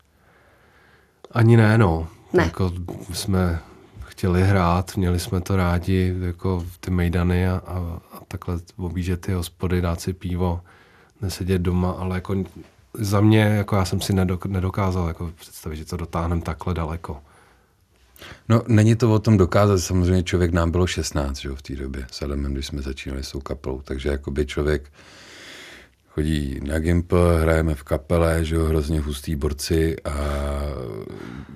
Ani 1.32 1.58
ne, 1.58 1.78
no. 1.78 2.08
Ne. 2.36 2.44
Jako 2.44 2.72
jsme 3.14 3.60
chtěli 4.06 4.44
hrát, 4.44 4.98
měli 4.98 5.20
jsme 5.20 5.42
to 5.42 5.56
rádi, 5.56 6.16
jako 6.20 6.66
ty 6.80 6.92
mejdany 6.92 7.48
a, 7.48 7.62
a, 7.68 8.00
a 8.12 8.20
takhle 8.28 8.60
objíždět 8.78 9.22
ty 9.22 9.32
hospody, 9.34 9.82
dát 9.82 10.02
si 10.02 10.14
pivo, 10.14 10.62
nesedět 11.22 11.62
doma, 11.62 11.92
ale 11.92 12.16
jako 12.16 12.44
za 12.94 13.22
mě, 13.22 13.40
jako 13.40 13.76
já 13.76 13.86
jsem 13.86 14.02
si 14.02 14.14
nedokázal 14.48 15.08
jako 15.08 15.32
představit, 15.36 15.76
že 15.76 15.86
to 15.86 15.98
dotáhneme 15.98 16.42
takhle 16.42 16.74
daleko. 16.74 17.18
No, 18.50 18.62
není 18.68 18.96
to 18.96 19.14
o 19.14 19.20
tom 19.20 19.38
dokázat, 19.38 19.78
samozřejmě 19.78 20.24
člověk 20.24 20.52
nám 20.52 20.72
bylo 20.72 20.88
16, 20.88 21.38
že 21.38 21.50
jo, 21.50 21.56
v 21.56 21.62
té 21.62 21.76
době, 21.76 22.06
s 22.12 22.22
Adamem, 22.22 22.54
když 22.54 22.66
jsme 22.66 22.82
začínali 22.82 23.24
s 23.24 23.32
tou 23.32 23.40
kapelou, 23.40 23.82
takže 23.82 24.10
jakoby 24.10 24.46
člověk 24.46 24.92
chodí 26.10 26.60
na 26.64 26.80
Gimple, 26.80 27.42
hrajeme 27.42 27.76
v 27.76 27.84
kapele, 27.84 28.46
že 28.46 28.56
jo, 28.56 28.66
hrozně 28.66 29.00
hustý 29.00 29.36
borci 29.36 29.96
a 30.04 30.12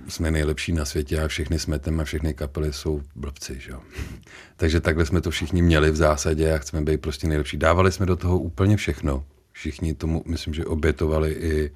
jsme 0.09 0.31
nejlepší 0.31 0.71
na 0.71 0.85
světě 0.85 1.21
a 1.21 1.27
všechny 1.27 1.59
smeteme 1.59 2.01
a 2.01 2.05
všechny 2.05 2.33
kapely 2.33 2.73
jsou 2.73 3.01
blbci, 3.15 3.59
že 3.59 3.71
jo. 3.71 3.81
Takže 4.55 4.79
takhle 4.79 5.05
jsme 5.05 5.21
to 5.21 5.31
všichni 5.31 5.61
měli 5.61 5.91
v 5.91 5.95
zásadě 5.95 6.53
a 6.53 6.57
chceme 6.57 6.81
být 6.81 7.01
prostě 7.01 7.27
nejlepší. 7.27 7.57
Dávali 7.57 7.91
jsme 7.91 8.05
do 8.05 8.15
toho 8.15 8.39
úplně 8.39 8.77
všechno. 8.77 9.25
Všichni 9.51 9.93
tomu, 9.93 10.23
myslím, 10.25 10.53
že 10.53 10.65
obětovali 10.65 11.31
i 11.31 11.71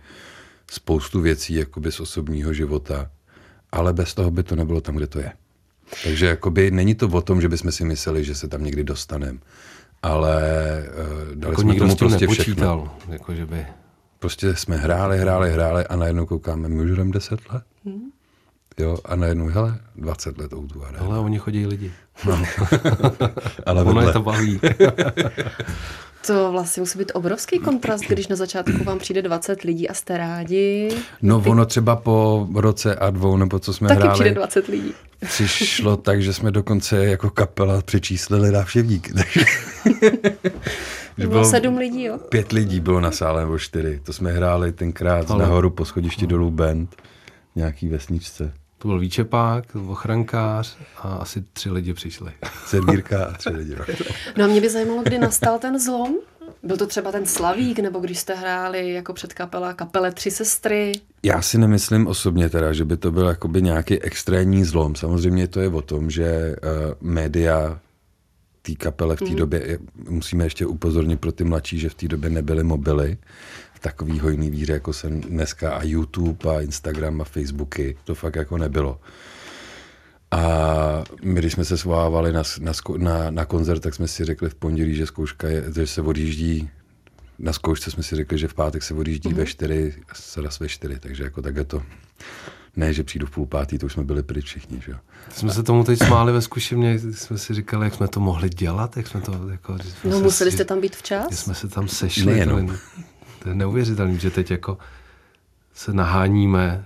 spoustu 0.71 1.21
věcí 1.21 1.53
jakoby 1.53 1.91
z 1.91 1.99
osobního 1.99 2.53
života, 2.53 3.11
ale 3.71 3.93
bez 3.93 4.13
toho 4.13 4.31
by 4.31 4.43
to 4.43 4.55
nebylo 4.55 4.81
tam, 4.81 4.95
kde 4.95 5.07
to 5.07 5.19
je. 5.19 5.31
Takže 6.03 6.25
jakoby 6.25 6.71
není 6.71 6.95
to 6.95 7.07
o 7.07 7.21
tom, 7.21 7.41
že 7.41 7.49
bychom 7.49 7.71
si 7.71 7.85
mysleli, 7.85 8.23
že 8.23 8.35
se 8.35 8.47
tam 8.47 8.63
někdy 8.63 8.83
dostaneme 8.83 9.39
ale 10.03 10.43
uh, 10.89 11.35
dali 11.35 11.51
jako 11.51 11.61
jsme 11.61 11.75
tomu 11.75 11.95
prostě 11.95 12.27
nepočítal, 12.27 12.91
všechno. 12.97 13.13
Jako, 13.13 13.33
že 13.33 13.45
by... 13.45 13.65
Prostě 14.19 14.55
jsme 14.55 14.77
hráli, 14.77 15.19
hráli, 15.19 15.51
hráli 15.51 15.87
a 15.87 15.95
najednou 15.95 16.25
koukáme, 16.25 16.69
my 16.69 16.83
už 16.83 16.97
jdeme 16.97 17.11
10 17.11 17.39
let. 17.51 17.63
Hmm. 17.85 18.11
Jo, 18.79 18.97
a 19.05 19.15
najednou, 19.15 19.47
hele, 19.47 19.79
20 19.95 20.37
let 20.37 20.53
outu. 20.53 20.83
Ale 20.99 21.19
oni 21.19 21.39
chodí 21.39 21.65
lidi. 21.65 21.91
No. 22.25 22.43
ale 23.65 23.83
ono 23.83 24.01
je 24.01 24.13
to 24.13 24.21
baví. 24.21 24.59
To 26.27 26.51
vlastně 26.51 26.81
musí 26.81 26.99
být 26.99 27.11
obrovský 27.15 27.59
kontrast, 27.59 28.03
když 28.03 28.27
na 28.27 28.35
začátku 28.35 28.83
vám 28.83 28.99
přijde 28.99 29.21
20 29.21 29.61
lidí 29.61 29.89
a 29.89 29.93
jste 29.93 30.17
rádi. 30.17 30.89
No 31.21 31.41
Ty... 31.41 31.49
ono 31.49 31.65
třeba 31.65 31.95
po 31.95 32.47
roce 32.55 32.95
a 32.95 33.09
dvou, 33.09 33.37
nebo 33.37 33.59
co 33.59 33.73
jsme 33.73 33.87
Taky 33.87 33.99
hráli. 33.99 34.13
přijde 34.13 34.31
20 34.35 34.67
lidí. 34.67 34.93
Přišlo 35.25 35.97
tak, 35.97 36.21
že 36.21 36.33
jsme 36.33 36.51
dokonce 36.51 37.05
jako 37.05 37.29
kapela 37.29 37.81
přečíslili 37.81 38.51
návštěvník. 38.51 39.13
Takže... 39.15 39.45
bylo, 41.17 41.29
bylo 41.29 41.45
sedm 41.45 41.77
lidí, 41.77 42.03
jo? 42.03 42.17
Pět 42.29 42.51
lidí 42.51 42.79
bylo 42.79 43.01
na 43.01 43.11
sále, 43.11 43.41
nebo 43.41 43.59
čtyři. 43.59 44.01
To 44.03 44.13
jsme 44.13 44.31
hráli 44.31 44.71
tenkrát 44.71 45.31
Ale... 45.31 45.43
nahoru 45.43 45.69
po 45.69 45.85
schodišti 45.85 46.25
no. 46.25 46.29
dolů 46.29 46.51
band, 46.51 46.95
nějaký 47.55 47.87
vesničce. 47.87 48.53
To 48.83 48.89
byl 48.89 48.99
výčepák, 48.99 49.75
ochrankář 49.87 50.77
a 50.97 51.15
asi 51.15 51.43
tři 51.53 51.69
lidi 51.69 51.93
přišli. 51.93 52.31
Sedmírka 52.65 53.25
a 53.25 53.37
tři 53.37 53.49
lidi. 53.49 53.75
No 54.37 54.43
a 54.43 54.47
mě 54.47 54.61
by 54.61 54.69
zajímalo, 54.69 55.01
kdy 55.03 55.19
nastal 55.19 55.59
ten 55.59 55.79
zlom. 55.79 56.15
Byl 56.63 56.77
to 56.77 56.87
třeba 56.87 57.11
ten 57.11 57.25
Slavík, 57.25 57.79
nebo 57.79 57.99
když 57.99 58.19
jste 58.19 58.35
hráli 58.35 58.93
jako 58.93 59.13
předkapela 59.13 59.73
kapele 59.73 60.11
Tři 60.11 60.31
sestry? 60.31 60.91
Já 61.23 61.41
si 61.41 61.57
nemyslím 61.57 62.07
osobně 62.07 62.49
teda, 62.49 62.73
že 62.73 62.85
by 62.85 62.97
to 62.97 63.11
byl 63.11 63.27
jakoby 63.27 63.61
nějaký 63.61 64.01
extrémní 64.01 64.63
zlom. 64.63 64.95
Samozřejmě 64.95 65.47
to 65.47 65.59
je 65.59 65.67
o 65.69 65.81
tom, 65.81 66.09
že 66.09 66.55
uh, 66.63 66.93
média 67.01 67.79
té 68.65 68.75
kapele 68.75 69.15
v 69.15 69.19
té 69.19 69.29
mm. 69.29 69.35
době, 69.35 69.79
musíme 70.09 70.43
ještě 70.43 70.65
upozornit 70.65 71.19
pro 71.19 71.31
ty 71.31 71.43
mladší, 71.43 71.79
že 71.79 71.89
v 71.89 71.95
té 71.95 72.07
době 72.07 72.29
nebyly 72.29 72.63
mobily 72.63 73.17
v 73.73 73.79
takový 73.79 74.19
hojný 74.19 74.49
víře, 74.49 74.73
jako 74.73 74.93
jsem 74.93 75.21
dneska 75.21 75.73
a 75.73 75.83
YouTube 75.83 76.55
a 76.55 76.61
Instagram 76.61 77.21
a 77.21 77.23
Facebooky, 77.23 77.97
to 78.03 78.15
fakt 78.15 78.35
jako 78.35 78.57
nebylo. 78.57 78.99
A 80.31 81.03
my, 81.23 81.39
když 81.39 81.53
jsme 81.53 81.65
se 81.65 81.77
svávali 81.77 82.33
na, 82.33 82.43
na, 82.59 82.73
na, 82.97 83.29
na 83.31 83.45
koncert, 83.45 83.79
tak 83.79 83.93
jsme 83.93 84.07
si 84.07 84.25
řekli 84.25 84.49
v 84.49 84.55
pondělí, 84.55 84.95
že 84.95 85.05
zkouška 85.05 85.47
je, 85.47 85.63
že 85.75 85.87
se 85.87 86.01
odjíždí 86.01 86.69
na 87.39 87.53
zkoušce 87.53 87.91
jsme 87.91 88.03
si 88.03 88.15
řekli, 88.15 88.37
že 88.37 88.47
v 88.47 88.53
pátek 88.53 88.83
se 88.83 88.93
odjíždí 88.93 89.29
mm-hmm. 89.29 89.35
ve 89.35 89.45
čtyři, 89.45 89.93
raz 90.43 90.59
ve 90.59 90.69
čtyři, 90.69 90.99
takže 90.99 91.23
jako 91.23 91.41
tak 91.41 91.55
je 91.55 91.63
to. 91.63 91.83
Ne, 92.75 92.93
že 92.93 93.03
přijdu 93.03 93.27
v 93.27 93.31
půl 93.31 93.45
pátý, 93.45 93.77
to 93.77 93.85
už 93.85 93.93
jsme 93.93 94.03
byli 94.03 94.23
pryč 94.23 94.45
všichni, 94.45 94.81
že 94.85 94.91
jo. 94.91 94.97
Jsme 95.29 95.53
se 95.53 95.63
tomu 95.63 95.83
teď 95.83 95.99
smáli 95.99 96.31
ve 96.31 96.41
zkušebně, 96.41 96.99
jsme 96.99 97.37
si 97.37 97.53
říkali, 97.53 97.85
jak 97.85 97.93
jsme 97.93 98.07
to 98.07 98.19
mohli 98.19 98.49
dělat, 98.49 98.97
jak 98.97 99.07
jsme 99.07 99.21
to, 99.21 99.49
jako... 99.51 99.77
Jsme 99.79 100.11
no 100.11 100.19
museli 100.19 100.51
jste 100.51 100.65
tam 100.65 100.81
být 100.81 100.95
včas? 100.95 101.39
jsme 101.39 101.55
se 101.55 101.67
tam 101.67 101.87
sešli, 101.87 102.25
Nejenom. 102.25 102.67
to, 102.67 102.73
to 103.43 103.49
je 103.49 103.55
neuvěřitelné, 103.55 104.19
že 104.19 104.31
teď 104.31 104.51
jako 104.51 104.77
se 105.73 105.93
naháníme 105.93 106.85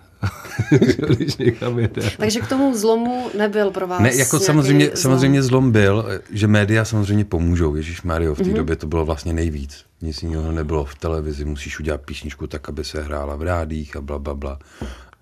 když 1.07 1.37
někam 1.37 1.79
jede. 1.79 2.11
Takže 2.17 2.39
k 2.39 2.47
tomu 2.47 2.77
zlomu 2.77 3.29
nebyl 3.37 3.71
pro 3.71 3.87
vás 3.87 4.01
Ne, 4.01 4.15
jako 4.15 4.39
samozřejmě, 4.39 4.85
zlom. 4.85 4.97
samozřejmě 4.97 5.43
zlom 5.43 5.71
byl, 5.71 6.05
že 6.31 6.47
média 6.47 6.85
samozřejmě 6.85 7.25
pomůžou. 7.25 7.75
Ježíš 7.75 8.01
Mario, 8.01 8.35
v 8.35 8.37
té 8.37 8.43
mm-hmm. 8.43 8.53
době 8.53 8.75
to 8.75 8.87
bylo 8.87 9.05
vlastně 9.05 9.33
nejvíc. 9.33 9.85
Nic 10.01 10.23
jiného 10.23 10.51
nebylo 10.51 10.85
v 10.85 10.95
televizi, 10.95 11.45
musíš 11.45 11.79
udělat 11.79 12.01
písničku 12.01 12.47
tak, 12.47 12.69
aby 12.69 12.83
se 12.83 13.01
hrála 13.01 13.35
v 13.35 13.41
rádích 13.41 13.95
a 13.95 14.01
bla, 14.01 14.19
bla, 14.19 14.33
bla. 14.33 14.59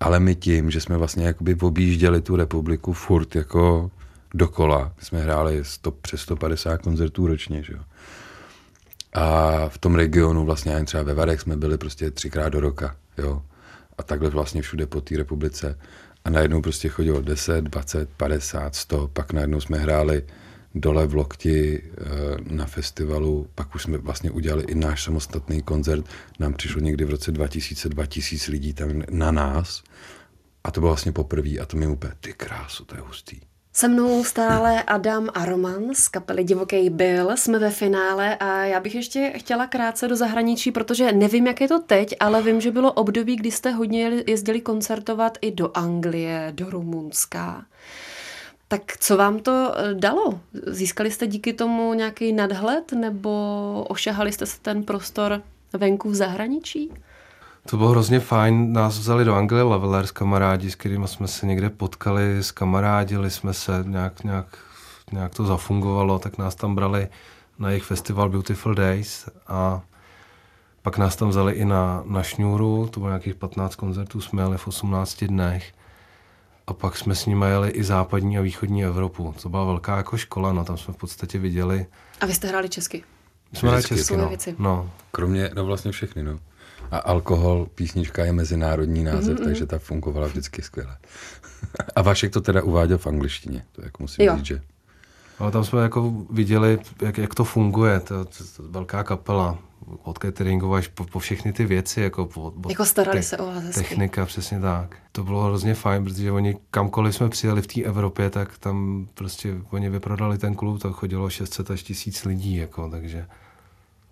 Ale 0.00 0.20
my 0.20 0.34
tím, 0.34 0.70
že 0.70 0.80
jsme 0.80 0.96
vlastně 0.96 1.26
jakoby 1.26 1.54
objížděli 1.54 2.20
tu 2.20 2.36
republiku 2.36 2.92
furt 2.92 3.36
jako 3.36 3.90
dokola, 4.34 4.92
jsme 4.98 5.20
hráli 5.20 5.64
100, 5.64 5.90
přes 5.90 6.20
150 6.20 6.82
koncertů 6.82 7.26
ročně, 7.26 7.62
že 7.62 7.72
jo. 7.72 7.80
A 9.12 9.68
v 9.68 9.78
tom 9.78 9.94
regionu 9.94 10.44
vlastně, 10.44 10.74
ani 10.74 10.84
třeba 10.84 11.02
ve 11.02 11.14
Varech 11.14 11.40
jsme 11.40 11.56
byli 11.56 11.78
prostě 11.78 12.10
třikrát 12.10 12.48
do 12.48 12.60
roka, 12.60 12.96
jo 13.18 13.42
a 13.98 14.02
takhle 14.02 14.30
vlastně 14.30 14.62
všude 14.62 14.86
po 14.86 15.00
té 15.00 15.16
republice. 15.16 15.78
A 16.24 16.30
najednou 16.30 16.62
prostě 16.62 16.88
chodilo 16.88 17.20
10, 17.20 17.64
20, 17.64 18.08
50, 18.16 18.74
100, 18.74 19.08
pak 19.08 19.32
najednou 19.32 19.60
jsme 19.60 19.78
hráli 19.78 20.22
dole 20.80 21.06
v 21.06 21.14
Lokti 21.14 21.82
eh, 21.82 22.04
na 22.50 22.66
festivalu, 22.66 23.46
pak 23.54 23.74
už 23.74 23.82
jsme 23.82 23.98
vlastně 23.98 24.30
udělali 24.30 24.64
i 24.64 24.74
náš 24.74 25.04
samostatný 25.04 25.62
koncert. 25.62 26.04
Nám 26.38 26.54
přišlo 26.54 26.80
někdy 26.80 27.04
v 27.04 27.10
roce 27.10 27.32
2000, 27.32 27.88
2000 27.88 28.50
lidí 28.50 28.72
tam 28.72 29.02
na 29.10 29.30
nás. 29.30 29.82
A 30.64 30.70
to 30.70 30.80
bylo 30.80 30.90
vlastně 30.90 31.12
poprvé 31.12 31.58
a 31.58 31.66
to 31.66 31.76
mi 31.76 31.86
úplně, 31.86 32.12
ty 32.20 32.32
krásu, 32.32 32.84
to 32.84 32.94
je 32.94 33.00
hustý. 33.00 33.40
Se 33.72 33.88
mnou 33.88 34.24
stále 34.24 34.82
Adam 34.82 35.28
a 35.34 35.44
Roman 35.44 35.94
z 35.94 36.08
kapely 36.08 36.44
Divoký 36.44 36.90
byl. 36.90 37.36
Jsme 37.36 37.58
ve 37.58 37.70
finále 37.70 38.36
a 38.36 38.64
já 38.64 38.80
bych 38.80 38.94
ještě 38.94 39.32
chtěla 39.36 39.66
krátce 39.66 40.08
do 40.08 40.16
zahraničí, 40.16 40.72
protože 40.72 41.12
nevím, 41.12 41.46
jak 41.46 41.60
je 41.60 41.68
to 41.68 41.78
teď, 41.78 42.14
ale 42.20 42.42
vím, 42.42 42.60
že 42.60 42.70
bylo 42.70 42.92
období, 42.92 43.36
kdy 43.36 43.50
jste 43.50 43.70
hodně 43.70 44.12
jezdili 44.26 44.60
koncertovat 44.60 45.38
i 45.40 45.50
do 45.50 45.76
Anglie, 45.76 46.52
do 46.54 46.70
Rumunska. 46.70 47.66
Tak 48.68 48.96
co 48.98 49.16
vám 49.16 49.38
to 49.38 49.72
eh, 49.76 49.94
dalo? 49.94 50.40
Získali 50.66 51.10
jste 51.10 51.26
díky 51.26 51.52
tomu 51.52 51.94
nějaký 51.94 52.32
nadhled 52.32 52.92
nebo 52.92 53.84
ošahali 53.88 54.32
jste 54.32 54.46
se 54.46 54.60
ten 54.60 54.82
prostor 54.82 55.42
venku 55.72 56.10
v 56.10 56.14
zahraničí? 56.14 56.92
To 57.70 57.76
bylo 57.76 57.88
hrozně 57.88 58.20
fajn. 58.20 58.72
Nás 58.72 58.98
vzali 58.98 59.24
do 59.24 59.34
Anglie 59.34 59.62
Levelers 59.62 60.10
kamarádi, 60.10 60.70
s 60.70 60.74
kterými 60.74 61.08
jsme 61.08 61.28
se 61.28 61.46
někde 61.46 61.70
potkali, 61.70 62.42
skamarádili 62.42 63.30
jsme 63.30 63.54
se, 63.54 63.84
nějak, 63.86 64.24
nějak, 64.24 64.58
nějak 65.12 65.34
to 65.34 65.46
zafungovalo, 65.46 66.18
tak 66.18 66.38
nás 66.38 66.54
tam 66.54 66.74
brali 66.74 67.08
na 67.58 67.68
jejich 67.68 67.84
festival 67.84 68.28
Beautiful 68.28 68.74
Days 68.74 69.28
a 69.48 69.82
pak 70.82 70.98
nás 70.98 71.16
tam 71.16 71.28
vzali 71.28 71.52
i 71.52 71.64
na, 71.64 72.02
na 72.06 72.22
šňůru, 72.22 72.88
to 72.90 73.00
bylo 73.00 73.10
nějakých 73.10 73.34
15 73.34 73.74
koncertů, 73.74 74.20
jsme 74.20 74.42
jeli 74.42 74.58
v 74.58 74.68
18 74.68 75.24
dnech. 75.24 75.72
A 76.66 76.74
pak 76.74 76.96
jsme 76.96 77.14
s 77.14 77.26
nimi 77.26 77.46
jeli 77.48 77.68
i 77.68 77.84
západní 77.84 78.38
a 78.38 78.40
východní 78.40 78.84
Evropu. 78.84 79.34
To 79.42 79.48
byla 79.48 79.64
velká 79.64 79.96
jako 79.96 80.16
škola, 80.16 80.52
no 80.52 80.64
tam 80.64 80.76
jsme 80.76 80.94
v 80.94 80.96
podstatě 80.96 81.38
viděli. 81.38 81.86
A 82.20 82.26
vy 82.26 82.34
jste 82.34 82.48
hráli 82.48 82.68
česky? 82.68 83.04
Jsme 83.52 83.68
hráli 83.68 83.84
česky, 83.84 84.16
no. 84.16 84.28
Věci. 84.28 84.54
no. 84.58 84.90
Kromě, 85.10 85.50
no 85.54 85.64
vlastně 85.64 85.92
všechny, 85.92 86.22
no. 86.22 86.38
A 86.90 86.98
alkohol, 86.98 87.66
písnička 87.74 88.24
je 88.24 88.32
mezinárodní 88.32 89.04
název, 89.04 89.38
mm-hmm. 89.38 89.44
takže 89.44 89.66
ta 89.66 89.78
fungovala 89.78 90.26
vždycky 90.26 90.62
skvěle. 90.62 90.96
A 91.96 92.02
Vašek 92.02 92.32
to 92.32 92.40
teda 92.40 92.62
uváděl 92.62 92.98
v 92.98 93.06
angličtině, 93.06 93.64
to 93.72 93.82
jako 93.84 94.02
musím 94.02 94.24
jo. 94.24 94.36
říct, 94.36 94.46
že... 94.46 94.62
Ale 95.38 95.50
tam 95.50 95.64
jsme 95.64 95.82
jako 95.82 96.12
viděli, 96.30 96.78
jak, 97.02 97.18
jak 97.18 97.34
to 97.34 97.44
funguje, 97.44 98.00
to, 98.00 98.24
to, 98.24 98.44
to 98.56 98.62
velká 98.62 99.04
kapela, 99.04 99.58
od 100.02 100.18
cateringu 100.18 100.74
až 100.74 100.88
po, 100.88 101.04
po 101.04 101.18
všechny 101.18 101.52
ty 101.52 101.64
věci. 101.64 102.00
Jako, 102.00 102.26
po, 102.26 102.50
po 102.50 102.68
jako 102.68 102.84
starali 102.84 103.18
te, 103.18 103.22
se 103.22 103.36
o 103.38 103.46
vás 103.46 103.64
hezky. 103.64 103.82
Technika, 103.82 104.26
přesně 104.26 104.60
tak. 104.60 104.96
To 105.12 105.24
bylo 105.24 105.44
hrozně 105.44 105.74
fajn, 105.74 106.04
protože 106.04 106.32
oni 106.32 106.56
kamkoliv 106.70 107.14
jsme 107.14 107.28
přijeli 107.28 107.62
v 107.62 107.66
té 107.66 107.82
Evropě, 107.82 108.30
tak 108.30 108.58
tam 108.58 109.06
prostě 109.14 109.54
oni 109.70 109.90
vyprodali 109.90 110.38
ten 110.38 110.54
klub, 110.54 110.82
to 110.82 110.92
chodilo 110.92 111.30
600 111.30 111.70
až 111.70 111.82
1000 111.82 112.24
lidí, 112.24 112.56
jako, 112.56 112.90
takže... 112.90 113.26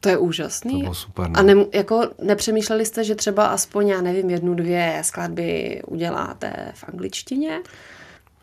To 0.01 0.09
je 0.09 0.19
úžasný. 0.19 0.73
To 0.73 0.79
bylo 0.79 0.95
super. 0.95 1.31
No. 1.31 1.39
A 1.39 1.43
ne, 1.43 1.55
jako 1.75 2.11
nepřemýšleli 2.23 2.87
jste, 2.87 3.05
že 3.05 3.15
třeba 3.15 3.47
aspoň, 3.47 3.89
já 3.89 4.01
nevím, 4.01 4.31
jednu, 4.31 4.55
dvě 4.55 5.01
skladby 5.05 5.81
uděláte 5.87 6.73
v 6.75 6.85
angličtině? 6.93 7.61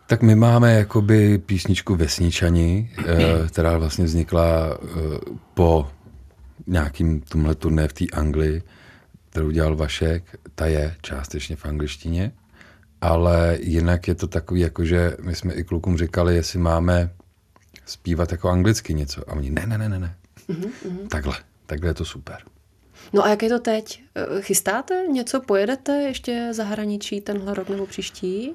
Tak 0.07 0.21
my 0.21 0.35
máme 0.35 0.73
jakoby 0.73 1.37
písničku 1.37 1.95
Vesničani, 1.95 2.89
eh, 3.05 3.47
která 3.47 3.77
vlastně 3.77 4.05
vznikla 4.05 4.43
eh, 4.73 4.87
po 5.53 5.87
nějakým 6.71 7.21
tomhle 7.21 7.55
turné 7.55 7.87
v 7.87 7.93
té 7.93 8.05
Anglii, 8.13 8.63
kterou 9.29 9.51
dělal 9.51 9.75
Vašek. 9.75 10.23
Ta 10.55 10.65
je 10.65 10.95
částečně 11.01 11.55
v 11.55 11.65
angličtině, 11.65 12.31
ale 13.01 13.57
jinak 13.61 14.07
je 14.07 14.15
to 14.15 14.27
takový, 14.27 14.61
jako 14.61 14.85
že 14.85 15.17
my 15.21 15.35
jsme 15.35 15.53
i 15.53 15.63
klukům 15.63 15.97
říkali, 15.97 16.35
jestli 16.35 16.59
máme 16.59 17.09
zpívat 17.85 18.31
jako 18.31 18.49
anglicky 18.49 18.93
něco. 18.93 19.29
A 19.29 19.33
oni, 19.33 19.49
ne, 19.49 19.65
ne, 19.65 19.77
ne, 19.77 19.89
ne, 19.89 19.99
ne. 19.99 20.15
Mm-hmm. 20.49 21.07
Takhle 21.07 21.35
takhle 21.71 21.89
je 21.89 21.93
to 21.93 22.05
super. 22.05 22.37
No 23.13 23.25
a 23.25 23.29
jak 23.29 23.43
je 23.43 23.49
to 23.49 23.59
teď? 23.59 24.03
Eh, 24.15 24.41
chystáte 24.41 25.03
něco? 25.11 25.41
Pojedete 25.41 25.91
ještě 25.91 26.49
zahraničí 26.51 27.21
tenhle 27.21 27.53
rok 27.53 27.69
nebo 27.69 27.85
příští? 27.85 28.53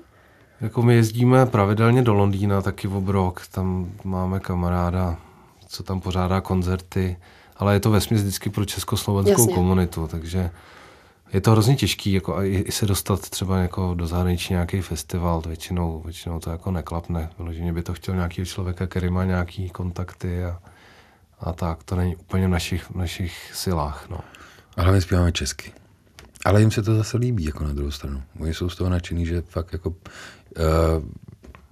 Jako 0.61 0.83
my 0.83 0.95
jezdíme 0.95 1.47
pravidelně 1.47 2.03
do 2.03 2.15
Londýna 2.15 2.63
taky 2.63 2.89
v 2.89 2.97
obrok, 2.97 3.47
tam 3.47 3.93
máme 4.05 4.41
kamaráda, 4.41 5.21
co 5.69 5.83
tam 5.83 6.01
pořádá 6.01 6.41
koncerty, 6.41 7.17
ale 7.59 7.75
je 7.75 7.81
to 7.81 7.91
vesměs 7.91 8.21
vždycky 8.21 8.51
pro 8.51 8.65
československou 8.65 9.43
Jasně. 9.43 9.55
komunitu, 9.55 10.07
takže 10.07 10.51
je 11.33 11.41
to 11.41 11.51
hrozně 11.51 11.77
těžký 11.77 12.13
jako 12.13 12.43
i, 12.43 12.55
i 12.55 12.73
se 12.73 12.87
dostat 12.87 13.31
třeba 13.31 13.59
jako 13.59 13.95
do 13.95 14.07
zahraničí 14.07 14.53
nějaký 14.53 14.81
festival, 14.81 15.43
to 15.43 15.49
většinou, 15.49 16.03
většinou 16.05 16.41
to 16.41 16.51
jako 16.51 16.71
neklapne. 16.71 17.31
Vyloženě 17.39 17.73
by 17.73 17.83
to 17.83 17.95
chtěl 17.95 18.15
nějaký 18.15 18.45
člověka, 18.45 18.87
který 18.87 19.11
má 19.11 19.25
nějaký 19.25 19.71
kontakty 19.71 20.45
a 20.45 20.59
a 21.41 21.53
tak. 21.53 21.85
To 21.85 21.97
není 21.97 22.17
úplně 22.17 22.47
v 22.47 22.51
našich, 22.51 22.91
v 22.91 22.95
našich 22.95 23.51
silách. 23.55 24.07
No. 24.11 24.19
Ale 24.77 24.93
my 24.93 25.01
zpíváme 25.01 25.33
česky. 25.33 25.73
Ale 26.45 26.61
jim 26.61 26.71
se 26.71 26.83
to 26.83 26.97
zase 26.97 27.17
líbí, 27.17 27.45
jako 27.45 27.65
na 27.65 27.73
druhou 27.73 27.91
stranu. 27.91 28.23
Oni 28.41 28.55
jsou 28.55 28.69
z 28.69 28.77
toho 28.77 28.91
nadšený, 28.91 29.27
že 29.27 29.43
fakt 29.43 29.73
jako... 29.73 29.89
Uh, 29.89 29.95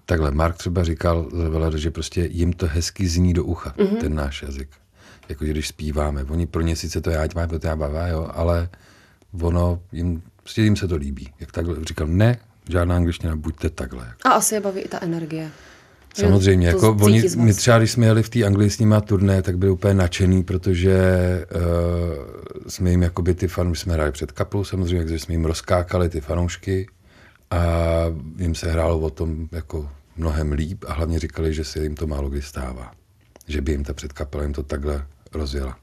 takhle, 0.07 0.31
Mark 0.31 0.57
třeba 0.57 0.85
říkal 0.85 1.29
že 1.77 1.91
prostě 1.91 2.29
jim 2.33 2.53
to 2.53 2.67
hezky 2.67 3.09
zní 3.09 3.35
do 3.35 3.45
ucha, 3.45 3.71
mm-hmm. 3.71 3.97
ten 3.97 4.15
náš 4.15 4.43
jazyk. 4.43 4.69
Jako 5.29 5.45
když 5.45 5.69
zpíváme. 5.69 6.25
Oni 6.25 6.47
pro 6.47 6.63
ně 6.63 6.77
sice 6.77 7.01
to 7.01 7.11
já 7.11 7.29
mám, 7.35 7.49
to 7.49 7.67
já 7.67 7.77
bavá, 7.77 8.07
jo, 8.07 8.31
ale 8.35 8.69
ono, 9.41 9.81
jim, 9.93 10.23
prostě 10.43 10.63
jim 10.63 10.77
se 10.77 10.89
to 10.89 10.97
líbí. 10.97 11.33
Jak 11.41 11.53
takhle 11.53 11.77
říkal, 11.85 12.07
ne, 12.07 12.39
žádná 12.69 12.97
angličtina, 12.97 13.37
buďte 13.37 13.71
takhle. 13.71 14.13
A 14.25 14.29
asi 14.31 14.55
je 14.55 14.61
baví 14.61 14.81
i 14.81 14.89
ta 14.89 14.99
energie. 15.03 15.51
Samozřejmě, 16.15 16.67
jako 16.67 16.97
oni, 17.01 17.23
my 17.37 17.55
třeba, 17.55 17.79
když 17.79 17.91
jsme 17.91 18.07
jeli 18.07 18.23
v 18.23 18.29
té 18.29 18.45
Anglii 18.45 18.71
s 18.71 18.79
nimi 18.79 18.95
turné, 19.05 19.43
tak 19.43 19.59
byli 19.59 19.73
úplně 19.73 19.95
nadšený, 19.95 20.45
protože 20.45 20.97
uh, 21.55 21.63
jsme 22.69 22.91
jim 22.91 23.03
jakoby 23.03 23.35
ty 23.35 23.49
fanoušky, 23.49 23.83
jsme 23.83 23.95
hráli 23.95 24.13
před 24.13 24.33
kaplou 24.33 24.65
samozřejmě, 24.65 25.05
takže 25.05 25.19
jsme 25.19 25.35
jim 25.35 25.45
rozkákali 25.45 26.09
ty 26.09 26.21
fanoušky 26.21 26.89
a 27.51 27.65
jim 28.37 28.55
se 28.55 28.73
hrálo 28.73 29.01
o 29.01 29.11
tom 29.11 29.49
jako 29.53 29.91
mnohem 30.17 30.53
líp 30.53 30.85
a 30.89 30.93
hlavně 30.93 31.19
říkali, 31.19 31.55
že 31.55 31.65
se 31.65 31.83
jim 31.83 31.95
to 31.95 32.07
málo 32.07 32.31
kdy 32.31 32.43
stává. 32.43 32.93
Že 33.49 33.61
by 33.61 33.73
jim 33.73 33.85
ta 33.85 33.95
předkapela 33.95 34.43
jim 34.43 34.53
to 34.53 34.63
takhle 34.63 35.07
rozjela 35.35 35.77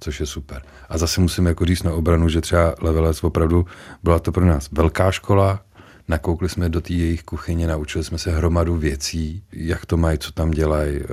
což 0.00 0.20
je 0.20 0.26
super. 0.26 0.62
A 0.88 0.98
zase 0.98 1.20
musím 1.20 1.46
jako 1.46 1.64
říct 1.64 1.82
na 1.82 1.92
obranu, 1.92 2.28
že 2.28 2.40
třeba 2.40 2.74
Leveles 2.80 3.24
opravdu 3.24 3.66
byla 4.02 4.18
to 4.18 4.32
pro 4.32 4.44
nás 4.44 4.68
velká 4.72 5.10
škola, 5.10 5.62
nakoukli 6.08 6.48
jsme 6.48 6.68
do 6.68 6.80
té 6.80 6.92
jejich 6.92 7.22
kuchyně, 7.22 7.66
naučili 7.66 8.04
jsme 8.04 8.18
se 8.18 8.30
hromadu 8.30 8.76
věcí, 8.76 9.42
jak 9.52 9.86
to 9.86 9.96
mají, 9.96 10.18
co 10.18 10.32
tam 10.32 10.50
dělají. 10.50 10.96
Eh, 10.96 11.06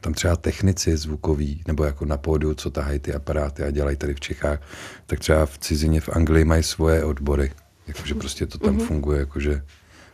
tam 0.00 0.14
třeba 0.14 0.36
technici 0.36 0.96
zvukoví, 0.96 1.62
nebo 1.66 1.84
jako 1.84 2.04
na 2.04 2.16
pódiu, 2.16 2.54
co 2.54 2.70
tahají 2.70 2.98
ty 2.98 3.14
aparáty 3.14 3.62
a 3.62 3.70
dělají 3.70 3.96
tady 3.96 4.14
v 4.14 4.20
Čechách, 4.20 4.60
tak 5.06 5.20
třeba 5.20 5.46
v 5.46 5.58
cizině 5.58 6.00
v 6.00 6.08
Anglii 6.08 6.44
mají 6.44 6.62
svoje 6.62 7.04
odbory. 7.04 7.52
Jakože 7.86 8.14
prostě 8.14 8.46
to 8.46 8.58
tam 8.58 8.76
mm-hmm. 8.76 8.86
funguje, 8.86 9.18
jakože 9.18 9.62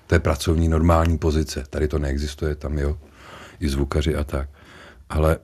to 0.07 0.15
je 0.15 0.19
pracovní 0.19 0.69
normální 0.69 1.19
pozice. 1.19 1.65
Tady 1.71 1.89
to 1.89 1.99
neexistuje, 1.99 2.55
tam 2.55 2.79
jo, 2.79 2.99
i 3.61 3.69
zvukaři 3.69 4.17
a 4.17 4.25
tak. 4.25 4.49
Ale 5.09 5.39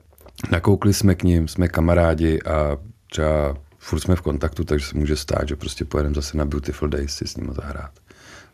nakoukli 0.51 0.93
jsme 0.93 1.15
k 1.15 1.23
ním, 1.23 1.47
jsme 1.47 1.67
kamarádi 1.67 2.39
a 2.41 2.77
třeba 3.11 3.57
furt 3.77 3.99
jsme 3.99 4.15
v 4.15 4.21
kontaktu, 4.21 4.63
takže 4.63 4.87
se 4.87 4.97
může 4.97 5.15
stát, 5.15 5.47
že 5.47 5.55
prostě 5.55 5.85
pojedeme 5.85 6.15
zase 6.15 6.37
na 6.37 6.45
Beautiful 6.45 6.87
Days 6.87 7.15
si 7.15 7.27
s 7.27 7.37
nimi 7.37 7.51
zahrát. 7.53 7.91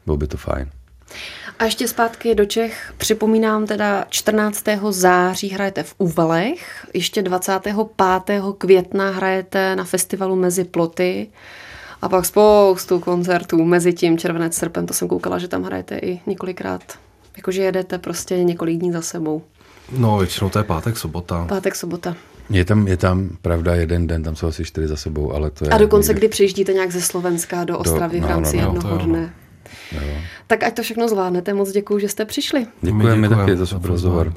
Bylo 0.06 0.18
by 0.18 0.28
to 0.28 0.38
fajn. 0.38 0.70
A 1.60 1.64
ještě 1.64 1.88
zpátky 1.88 2.36
do 2.36 2.46
Čech. 2.46 2.94
Připomínám 2.98 3.66
teda 3.66 4.06
14. 4.10 4.64
září 4.90 5.50
hrajete 5.50 5.84
v 5.84 5.96
Uvalech, 5.98 6.88
ještě 6.94 7.22
25. 7.22 7.76
května 8.58 9.10
hrajete 9.10 9.76
na 9.76 9.84
festivalu 9.84 10.36
Mezi 10.36 10.64
ploty 10.64 11.28
a 12.02 12.10
pak 12.10 12.26
spoustu 12.26 13.00
koncertů 13.00 13.66
mezi 13.66 13.94
tím 13.94 14.18
červenec, 14.18 14.56
srpen, 14.56 14.86
to 14.86 14.94
jsem 14.94 15.08
koukala, 15.08 15.40
že 15.40 15.48
tam 15.48 15.64
hrajete 15.64 15.98
i 15.98 16.20
několikrát. 16.26 16.82
Jakože 17.38 17.62
jedete 17.64 17.98
prostě 17.98 18.44
několik 18.44 18.80
dní 18.80 18.92
za 18.92 19.02
sebou. 19.02 19.44
No, 19.98 20.18
většinou 20.18 20.50
to 20.50 20.60
je 20.60 20.64
pátek, 20.64 20.98
sobota. 20.98 21.46
Pátek, 21.50 21.76
sobota. 21.76 22.16
Je 22.50 22.66
tam, 22.66 22.88
je 22.88 22.98
tam, 22.98 23.30
pravda, 23.42 23.76
jeden 23.76 24.08
den, 24.08 24.24
tam 24.24 24.36
jsou 24.36 24.48
asi 24.48 24.66
čtyři 24.66 24.88
za 24.88 24.96
sebou, 24.96 25.34
ale 25.34 25.50
to 25.50 25.66
je... 25.66 25.70
A 25.72 25.78
dokonce, 25.78 26.08
někdy... 26.08 26.20
kdy 26.20 26.30
přijíždíte 26.30 26.74
nějak 26.74 26.92
ze 26.92 27.02
Slovenska 27.02 27.64
do 27.64 27.78
Ostravy 27.78 28.20
do, 28.20 28.22
no, 28.22 28.28
v 28.28 28.30
rámci 28.30 28.58
no, 28.58 28.64
no, 28.64 28.74
jednoho 28.74 28.98
no, 28.98 29.06
dne. 29.06 29.34
No. 29.96 30.00
Tak 30.48 30.64
ať 30.64 30.76
to 30.76 30.82
všechno 30.84 31.08
zvládnete, 31.08 31.54
moc 31.54 31.72
děkuji, 31.72 32.00
že 32.00 32.10
jste 32.10 32.26
přišli. 32.26 32.68
Děkujeme, 32.82 33.30
taky 33.30 33.58
za 33.58 33.66
super 33.66 33.92
rozhovor. 33.92 34.34